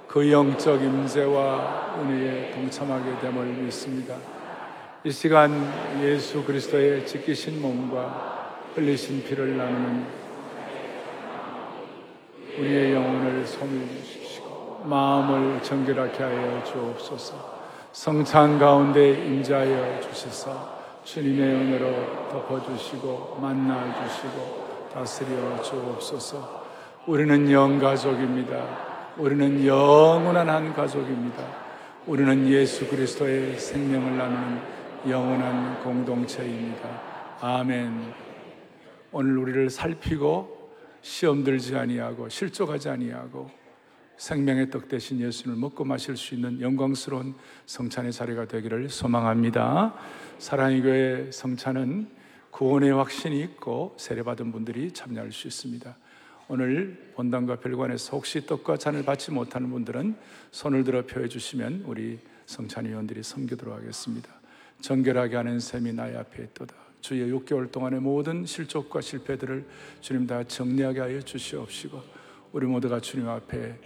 그 0.08 0.30
영적 0.30 0.82
임재와 0.82 1.98
은혜에 2.00 2.50
동참하게 2.52 3.20
됨을 3.20 3.44
믿습니다. 3.46 4.16
이 5.04 5.10
시간 5.10 5.70
예수 6.02 6.42
그리스도의 6.44 7.06
찢기신 7.06 7.60
몸과 7.60 8.56
흘리신 8.74 9.22
피를 9.24 9.56
나누는 9.56 10.27
우리의 12.58 12.92
영혼을 12.92 13.46
소멸 13.46 13.86
주시고 14.02 14.82
마음을 14.84 15.62
정결하게 15.62 16.24
하여 16.24 16.64
주옵소서. 16.64 17.58
성찬 17.92 18.58
가운데 18.58 19.10
임재하여 19.10 20.00
주셔서 20.00 20.78
주님의 21.04 21.54
은혜로 21.54 22.28
덮어주시고 22.30 23.38
만나주시고 23.40 24.88
다스려 24.92 25.62
주옵소서. 25.62 26.66
우리는 27.06 27.50
영가족입니다. 27.50 28.88
우리는 29.16 29.64
영원한 29.64 30.48
한 30.48 30.74
가족입니다. 30.74 31.42
우리는 32.06 32.48
예수 32.48 32.88
그리스도의 32.88 33.56
생명을 33.58 34.18
나누는 34.18 34.60
영원한 35.08 35.82
공동체입니다. 35.82 36.88
아멘. 37.40 38.12
오늘 39.12 39.38
우리를 39.38 39.70
살피고 39.70 40.57
시험 41.02 41.44
들지 41.44 41.76
아니하고 41.76 42.28
실족하지 42.28 42.88
아니하고 42.88 43.50
생명의 44.16 44.70
떡 44.70 44.88
대신 44.88 45.20
예수를 45.20 45.54
먹고 45.54 45.84
마실 45.84 46.16
수 46.16 46.34
있는 46.34 46.60
영광스러운 46.60 47.34
성찬의 47.66 48.12
자리가 48.12 48.46
되기를 48.46 48.88
소망합니다. 48.90 49.94
사랑의 50.38 50.82
교회 50.82 51.30
성찬은 51.30 52.08
구원의 52.50 52.90
확신이 52.92 53.40
있고 53.42 53.94
세례받은 53.96 54.50
분들이 54.50 54.90
참여할 54.90 55.30
수 55.30 55.46
있습니다. 55.46 55.96
오늘 56.48 57.12
본당과 57.14 57.60
별관에서 57.60 58.16
혹시 58.16 58.44
떡과 58.44 58.78
잔을 58.78 59.04
받지 59.04 59.30
못하는 59.30 59.70
분들은 59.70 60.16
손을 60.50 60.82
들어 60.82 61.04
표해 61.06 61.28
주시면 61.28 61.84
우리 61.86 62.18
성찬위원들이 62.46 63.22
섬기도록 63.22 63.76
하겠습니다. 63.76 64.30
정결하게 64.80 65.36
하는 65.36 65.60
셈이 65.60 65.92
나의 65.92 66.16
앞에 66.16 66.44
있도다. 66.44 66.87
주의 67.00 67.32
6개월 67.32 67.70
동안의 67.70 68.00
모든 68.00 68.44
실족과 68.44 69.00
실패들을 69.00 69.66
주님 70.00 70.26
다 70.26 70.42
정리하게 70.44 71.00
하여 71.00 71.20
주시옵시고 71.20 72.00
우리 72.52 72.66
모두가 72.66 73.00
주님 73.00 73.28
앞에 73.28 73.78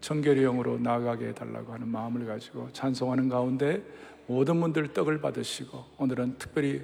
정결의 0.00 0.42
영으로 0.44 0.78
나아가게 0.78 1.28
해달라고 1.28 1.72
하는 1.72 1.88
마음을 1.88 2.26
가지고 2.26 2.68
찬송하는 2.72 3.28
가운데 3.28 3.82
모든 4.26 4.60
분들 4.60 4.92
떡을 4.92 5.20
받으시고 5.20 5.84
오늘은 5.98 6.38
특별히 6.38 6.82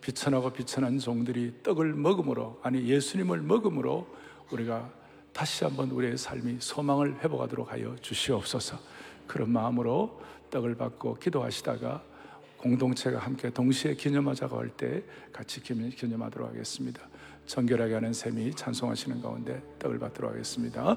비천하고 0.00 0.50
비천한 0.50 0.98
종들이 0.98 1.54
떡을 1.62 1.94
먹음으로 1.94 2.60
아니 2.62 2.86
예수님을 2.86 3.40
먹음으로 3.42 4.06
우리가 4.50 4.90
다시 5.32 5.64
한번 5.64 5.90
우리의 5.90 6.16
삶이 6.16 6.56
소망을 6.60 7.22
회복하도록 7.22 7.70
하여 7.70 7.94
주시옵소서. 8.00 8.78
그런 9.26 9.50
마음으로 9.50 10.20
떡을 10.50 10.76
받고 10.76 11.16
기도하시다가 11.16 12.02
공동체가 12.66 13.18
함께 13.20 13.50
동시에 13.50 13.94
기념하자고 13.94 14.58
할 14.58 14.70
때 14.76 15.02
같이 15.32 15.62
기념하도록 15.62 16.48
하겠습니다. 16.48 17.00
정결하게 17.46 17.94
하는 17.94 18.12
셈이 18.12 18.54
찬송하시는 18.54 19.22
가운데 19.22 19.62
떡을 19.78 19.98
받도록 20.00 20.32
하겠습니다. 20.32 20.96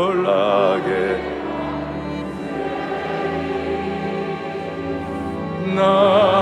정결하게 0.00 0.90
나 5.74 6.39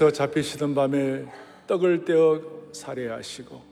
주께서 0.00 0.10
잡히시던 0.10 0.74
밤에 0.74 1.26
떡을 1.66 2.06
떼어 2.06 2.40
살해하시고 2.72 3.62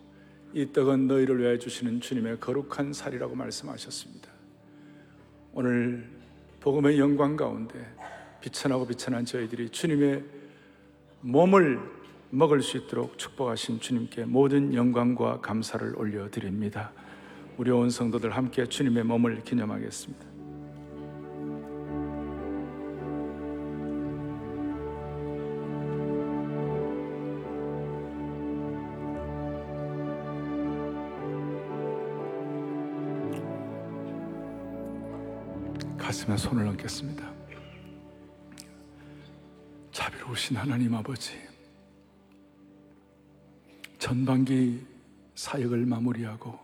이 0.52 0.70
떡은 0.72 1.06
너희를 1.08 1.40
위하여 1.40 1.58
주시는 1.58 2.02
주님의 2.02 2.38
거룩한 2.38 2.92
살이라고 2.92 3.34
말씀하셨습니다. 3.34 4.28
오늘 5.54 6.06
복음의 6.60 6.98
영광 6.98 7.34
가운데 7.34 7.78
비천하고 8.42 8.86
비천한 8.86 9.24
저희들이 9.24 9.70
주님의 9.70 10.22
몸을 11.22 11.80
먹을 12.28 12.60
수 12.60 12.76
있도록 12.76 13.16
축복하신 13.16 13.80
주님께 13.80 14.26
모든 14.26 14.74
영광과 14.74 15.40
감사를 15.40 15.96
올려드립니다. 15.96 16.92
우리 17.56 17.70
온 17.70 17.88
성도들 17.88 18.36
함께 18.36 18.66
주님의 18.66 19.04
몸을 19.04 19.44
기념하겠습니다. 19.44 20.27
가슴에 36.28 36.36
손을 36.36 36.66
얹겠습니다. 36.66 37.32
자비로우신 39.90 40.56
하나님 40.58 40.94
아버지, 40.94 41.38
전반기 43.98 44.86
사역을 45.34 45.86
마무리하고 45.86 46.58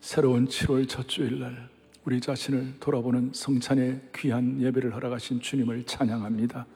새로운 0.00 0.46
7월 0.46 0.88
첫 0.88 1.08
주일날 1.08 1.68
우리 2.04 2.20
자신을 2.20 2.78
돌아보는 2.78 3.32
성찬의 3.34 4.10
귀한 4.14 4.60
예배를 4.60 4.94
허락하신 4.94 5.40
주님을 5.40 5.84
찬양합니다. 5.84 6.66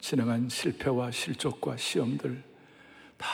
지나간 0.00 0.48
실패와 0.48 1.10
실족과 1.10 1.76
시험들 1.76 2.44
다 3.16 3.26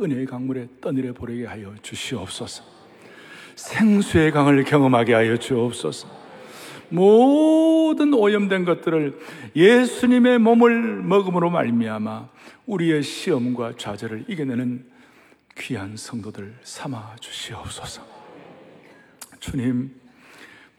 은혜의 0.00 0.24
강물에 0.24 0.68
떠내려 0.80 1.12
보내게 1.12 1.44
하여 1.44 1.74
주시옵소서. 1.82 2.73
생수의 3.56 4.30
강을 4.32 4.64
경험하게 4.64 5.14
하여 5.14 5.36
주옵소서. 5.36 6.08
모든 6.88 8.14
오염된 8.14 8.64
것들을 8.64 9.18
예수님의 9.56 10.38
몸을 10.38 11.02
먹음으로 11.02 11.50
말미암아 11.50 12.28
우리의 12.66 13.02
시험과 13.02 13.74
좌절을 13.76 14.26
이겨내는 14.28 14.86
귀한 15.58 15.96
성도들 15.96 16.54
삼아 16.62 17.16
주시옵소서. 17.20 18.02
주님, 19.40 19.94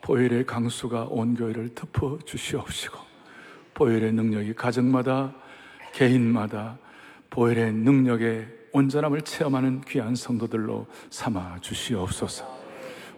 보혈의 0.02 0.46
강수가 0.46 1.08
온 1.10 1.36
교회를 1.36 1.70
덮어 1.76 2.20
주시옵시고, 2.26 2.98
보혈의 3.74 4.14
능력이 4.14 4.54
가정마다, 4.54 5.34
개인마다 5.94 6.78
보혈의 7.30 7.74
능력의 7.74 8.48
온전함을 8.72 9.22
체험하는 9.22 9.82
귀한 9.88 10.16
성도들로 10.16 10.88
삼아 11.10 11.60
주시옵소서. 11.62 12.55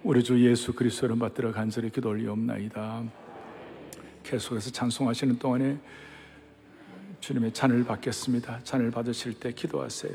우리 0.08 0.24
주 0.24 0.41
예수 0.49 0.72
그리스도를 0.72 1.20
받들어 1.20 1.51
간절히 1.51 1.89
기도 1.89 2.08
올리옵나이다. 2.08 3.03
계속해서 4.24 4.72
찬송하시는 4.72 5.38
동안에 5.38 5.78
주님의 7.20 7.51
잔을 7.51 7.84
받겠습니다. 7.84 8.62
잔을 8.64 8.89
받으실 8.89 9.34
때 9.34 9.51
기도하세요. 9.51 10.14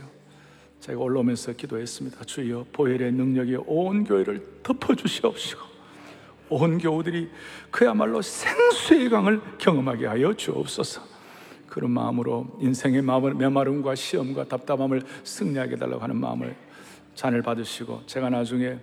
제가 0.81 0.99
올라오면서 0.99 1.53
기도했습니다. 1.53 2.25
주여 2.25 2.69
보혈의 2.73 3.13
능력이 3.13 3.59
온 3.67 4.05
교회를 4.05 4.63
덮어주시옵시고 4.63 5.61
온 6.49 6.79
교우들이 6.79 7.29
그야말로 7.71 8.23
생수의 8.23 9.11
강을 9.11 9.43
경험하게 9.59 10.07
하여 10.07 10.33
주옵소서. 10.33 11.03
그런 11.67 11.91
마음으로 11.91 12.47
인생의 12.61 13.03
메마름과 13.03 13.95
시험과 13.95 14.45
답답함을 14.45 15.03
승리하게 15.23 15.77
달라고 15.77 16.03
하는 16.03 16.17
마음을 16.17 16.57
잔을 17.15 17.43
받으시고 17.43 18.05
제가 18.07 18.31
나중에 18.31 18.79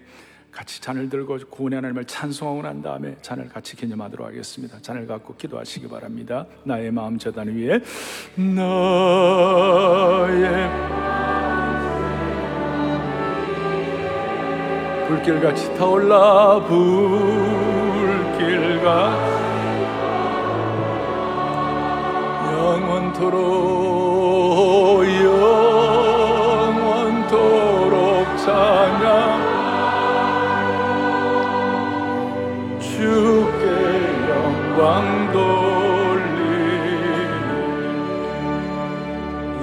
같이 0.52 0.82
잔을 0.82 1.10
들고 1.10 1.38
구원의 1.50 1.78
하나님을 1.78 2.06
찬송하고 2.06 2.62
난 2.64 2.82
다음에 2.82 3.16
잔을 3.22 3.48
같이 3.50 3.76
기념하도록 3.76 4.28
하겠습니다. 4.28 4.82
잔을 4.82 5.06
갖고 5.08 5.36
기도하시기 5.36 5.88
바랍니다. 5.88 6.46
나의 6.64 6.92
마음 6.92 7.18
재단 7.18 7.48
위에 7.48 7.80
나의 8.36 8.70
불길같이 15.08 15.74
타올라 15.76 16.60
불길같 16.66 16.90
영원토록 22.52 24.09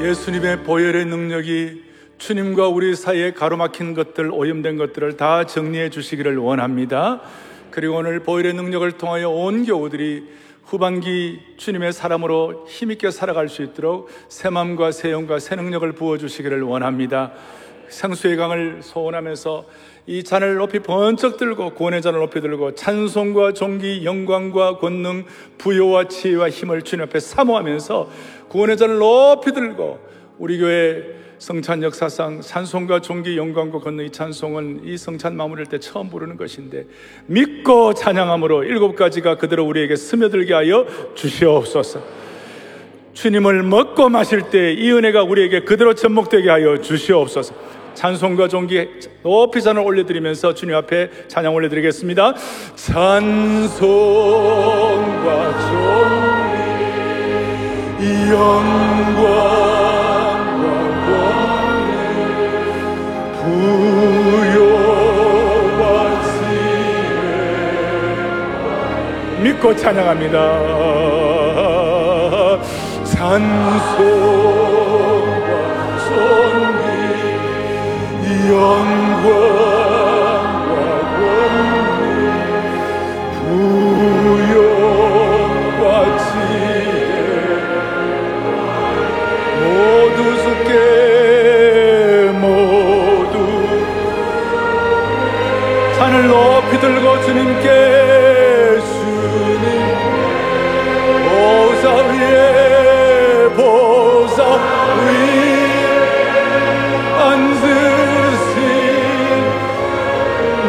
예수님의 0.07 0.63
보혈의 0.63 1.07
능력이 1.07 1.83
주님과 2.19 2.69
우리 2.69 2.95
사이에 2.95 3.33
가로막힌 3.33 3.93
것들, 3.93 4.31
오염된 4.31 4.77
것들을 4.77 5.17
다 5.17 5.45
정리해 5.45 5.91
주시기를 5.91 6.37
원합니다. 6.37 7.23
그리고 7.73 7.97
오늘 7.97 8.21
보혈의 8.21 8.55
능력을 8.55 8.89
통하여 8.93 9.29
온 9.31 9.65
교우들이 9.65 10.29
후반기 10.63 11.41
주님의 11.57 11.93
사람으로 11.93 12.67
힘있게 12.69 13.11
살아갈 13.11 13.49
수 13.49 13.65
있도록 13.65 14.09
새 14.29 14.49
마음과 14.49 14.93
새 14.93 15.11
영과 15.11 15.41
새 15.41 15.57
능력을 15.57 15.91
부어주시기를 15.91 16.63
원합니다. 16.63 17.33
생수의 17.89 18.37
강을 18.37 18.83
소원하면서 18.83 19.67
이 20.07 20.23
잔을 20.23 20.55
높이 20.55 20.79
번쩍 20.79 21.37
들고 21.37 21.71
구원의 21.71 22.01
잔을 22.01 22.21
높이 22.21 22.41
들고 22.41 22.77
찬송과 22.77 23.55
종기 23.55 24.05
영광과 24.05 24.79
권능 24.79 25.25
부여와 25.59 26.07
지혜와 26.07 26.51
힘을 26.51 26.83
주님 26.83 27.05
앞에 27.07 27.19
사모하면서 27.19 28.09
구원의 28.57 28.79
잔을 28.79 28.97
높이 28.99 29.53
들고 29.53 29.99
우리 30.39 30.59
교회 30.59 31.03
성찬 31.37 31.83
역사상 31.83 32.41
찬송과 32.41 33.03
종기 33.03 33.37
영광과 33.37 33.81
권능 33.81 34.07
이 34.07 34.11
찬송은 34.11 34.81
이 34.85 34.97
성찬 34.97 35.37
마무리할 35.37 35.67
때 35.67 35.79
처음 35.79 36.09
부르는 36.09 36.39
것인데 36.39 36.87
믿고 37.27 37.93
찬양함으로 37.93 38.65
일곱 38.65 38.97
가지가 38.97 39.37
그대로 39.37 39.67
우리에게 39.67 39.95
스며들게 39.95 40.55
하여 40.55 40.87
주시옵소서. 41.15 42.01
주님을 43.13 43.63
먹고 43.63 44.09
마실 44.09 44.49
때 44.49 44.73
이 44.73 44.91
은혜가 44.91 45.23
우리에게 45.25 45.61
그대로 45.61 45.93
접목되게 45.93 46.49
하여 46.49 46.81
주시옵소서. 46.81 47.55
찬송과 47.93 48.49
종기 48.49 48.89
높이 49.23 49.61
산을 49.61 49.83
올려드리면서 49.83 50.55
주님 50.55 50.75
앞에 50.77 51.11
찬양 51.29 51.55
올려드리겠습니다. 51.55 52.35
찬송과 52.75 53.69
종기 55.61 56.36
믿고 69.67 69.77
찬양합니다. 69.77 70.37
찬송과 73.05 73.87
종기 76.09 76.91
영광 78.51 79.66
산을 96.07 96.29
높이 96.29 96.79
들고 96.79 97.21
주님께 97.23 98.79
주님 98.81 99.65
보사 101.25 101.85
위에 102.07 103.49
보사 103.57 104.45
위에 105.03 105.67
앉으신 107.19 108.55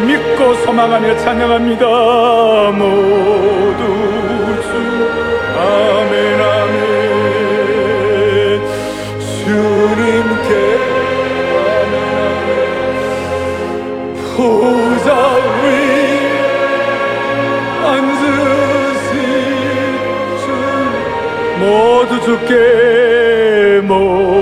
믿고 0.08 0.40
소망하며 0.66 1.18
찬양합니다. 1.18 1.86
모두 2.72 3.82
주 4.64 4.70
아멘 5.56 6.42
아멘. 6.42 6.78
주님께 9.44 10.50
아멘 11.86 11.96
아멘. 12.26 12.48
보좌 14.36 14.82
위 14.82 14.87
앉으신 17.84 19.14
주님 20.44 21.60
모두 21.60 22.20
주께 22.22 23.82
모 23.88 24.37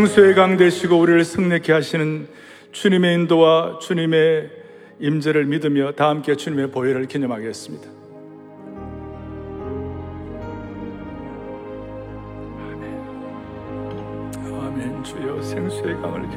생수의 0.00 0.34
강 0.34 0.56
되시고 0.56 0.98
우리를 0.98 1.22
승리케 1.22 1.74
하시는 1.74 2.26
주님의 2.72 3.14
인도와 3.16 3.78
주님의 3.80 4.50
임재를 4.98 5.44
믿으며 5.44 5.92
다 5.92 6.08
함께 6.08 6.36
주님의 6.36 6.70
보혈을 6.70 7.04
기념하겠습니다. 7.04 7.86
아멘. 12.62 12.82
아멘. 14.62 15.04
주여 15.04 15.42
생수의 15.42 15.96
강을 16.00 16.30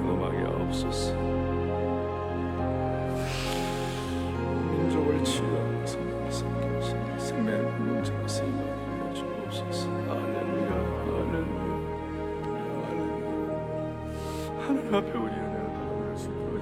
앞에 14.96 15.10
우리 15.18 15.32
은혜를 15.32 15.74
받으며 15.74 16.16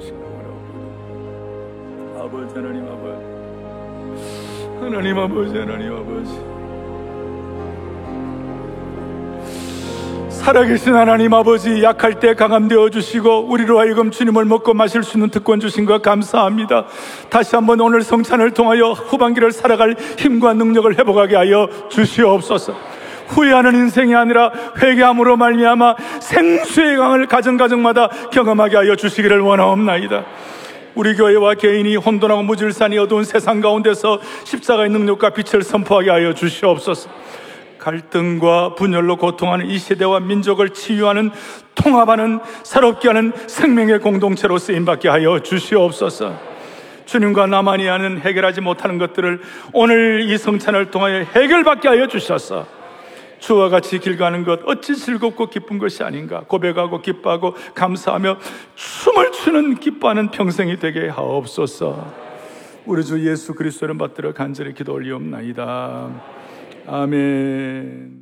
주여 0.00 0.16
바랍니다. 0.34 0.78
아버지 2.18 2.54
하나님 2.54 2.78
아버지 2.88 3.22
하나님 4.80 5.18
아버지 5.18 5.52
하나님 5.58 5.92
아버지 5.94 6.32
살아계신 10.30 10.94
하나님 10.94 11.34
아버지 11.34 11.82
약할 11.82 12.20
때 12.20 12.34
강함 12.34 12.68
되어 12.68 12.88
주시고 12.88 13.50
우리로 13.50 13.78
하여금 13.80 14.10
주님을 14.10 14.46
먹고 14.46 14.72
마실 14.72 15.02
수 15.02 15.18
있는 15.18 15.28
특권 15.28 15.60
주신 15.60 15.84
것 15.84 16.00
감사합니다. 16.00 16.86
다시 17.28 17.54
한번 17.54 17.80
오늘 17.80 18.00
성찬을 18.00 18.52
통하여 18.52 18.92
후반기를 18.92 19.52
살아갈 19.52 19.94
힘과 20.16 20.54
능력을 20.54 20.98
회복하게 20.98 21.36
하여 21.36 21.68
주시옵소서. 21.90 22.97
후회하는 23.28 23.74
인생이 23.74 24.14
아니라 24.14 24.50
회개함으로 24.80 25.36
말미암아 25.36 25.96
생수의 26.20 26.96
강을 26.96 27.26
가정 27.26 27.56
가정마다 27.56 28.08
경험하게 28.32 28.76
하여 28.76 28.96
주시기를 28.96 29.40
원하옵나이다. 29.40 30.24
우리 30.94 31.14
교회와 31.14 31.54
개인이 31.54 31.94
혼돈하고 31.96 32.42
무질산이 32.42 32.98
어두운 32.98 33.22
세상 33.22 33.60
가운데서 33.60 34.20
십자가의 34.44 34.90
능력과 34.90 35.30
빛을 35.30 35.62
선포하게 35.62 36.10
하여 36.10 36.34
주시옵소서. 36.34 37.08
갈등과 37.78 38.74
분열로 38.74 39.16
고통하는 39.16 39.66
이 39.66 39.78
시대와 39.78 40.20
민족을 40.20 40.70
치유하는 40.70 41.30
통합하는 41.76 42.40
새롭게 42.64 43.08
하는 43.08 43.32
생명의 43.46 44.00
공동체로 44.00 44.58
쓰임받게 44.58 45.08
하여 45.08 45.38
주시옵소서. 45.38 46.48
주님과 47.06 47.46
나만이 47.46 47.86
하는 47.86 48.20
해결하지 48.20 48.60
못하는 48.60 48.98
것들을 48.98 49.40
오늘 49.72 50.22
이 50.28 50.36
성찬을 50.36 50.90
통하여 50.90 51.24
해결받게 51.34 51.88
하여 51.88 52.06
주셔서 52.06 52.66
주와 53.38 53.68
같이 53.68 53.98
길 53.98 54.16
가는 54.16 54.44
것 54.44 54.60
어찌 54.66 54.96
즐겁고 54.96 55.48
기쁜 55.48 55.78
것이 55.78 56.02
아닌가 56.02 56.40
고백하고 56.46 57.00
기뻐하고 57.02 57.54
감사하며 57.74 58.38
춤을 58.74 59.32
추는 59.32 59.80
기뻐하는 59.80 60.30
평생이 60.30 60.78
되게 60.78 61.08
하옵소서. 61.08 62.28
우리 62.86 63.04
주 63.04 63.28
예수 63.28 63.54
그리스도를 63.54 63.98
받들어 63.98 64.32
간절히 64.32 64.72
기도 64.72 64.94
올리옵나이다. 64.94 66.10
아멘. 66.86 68.16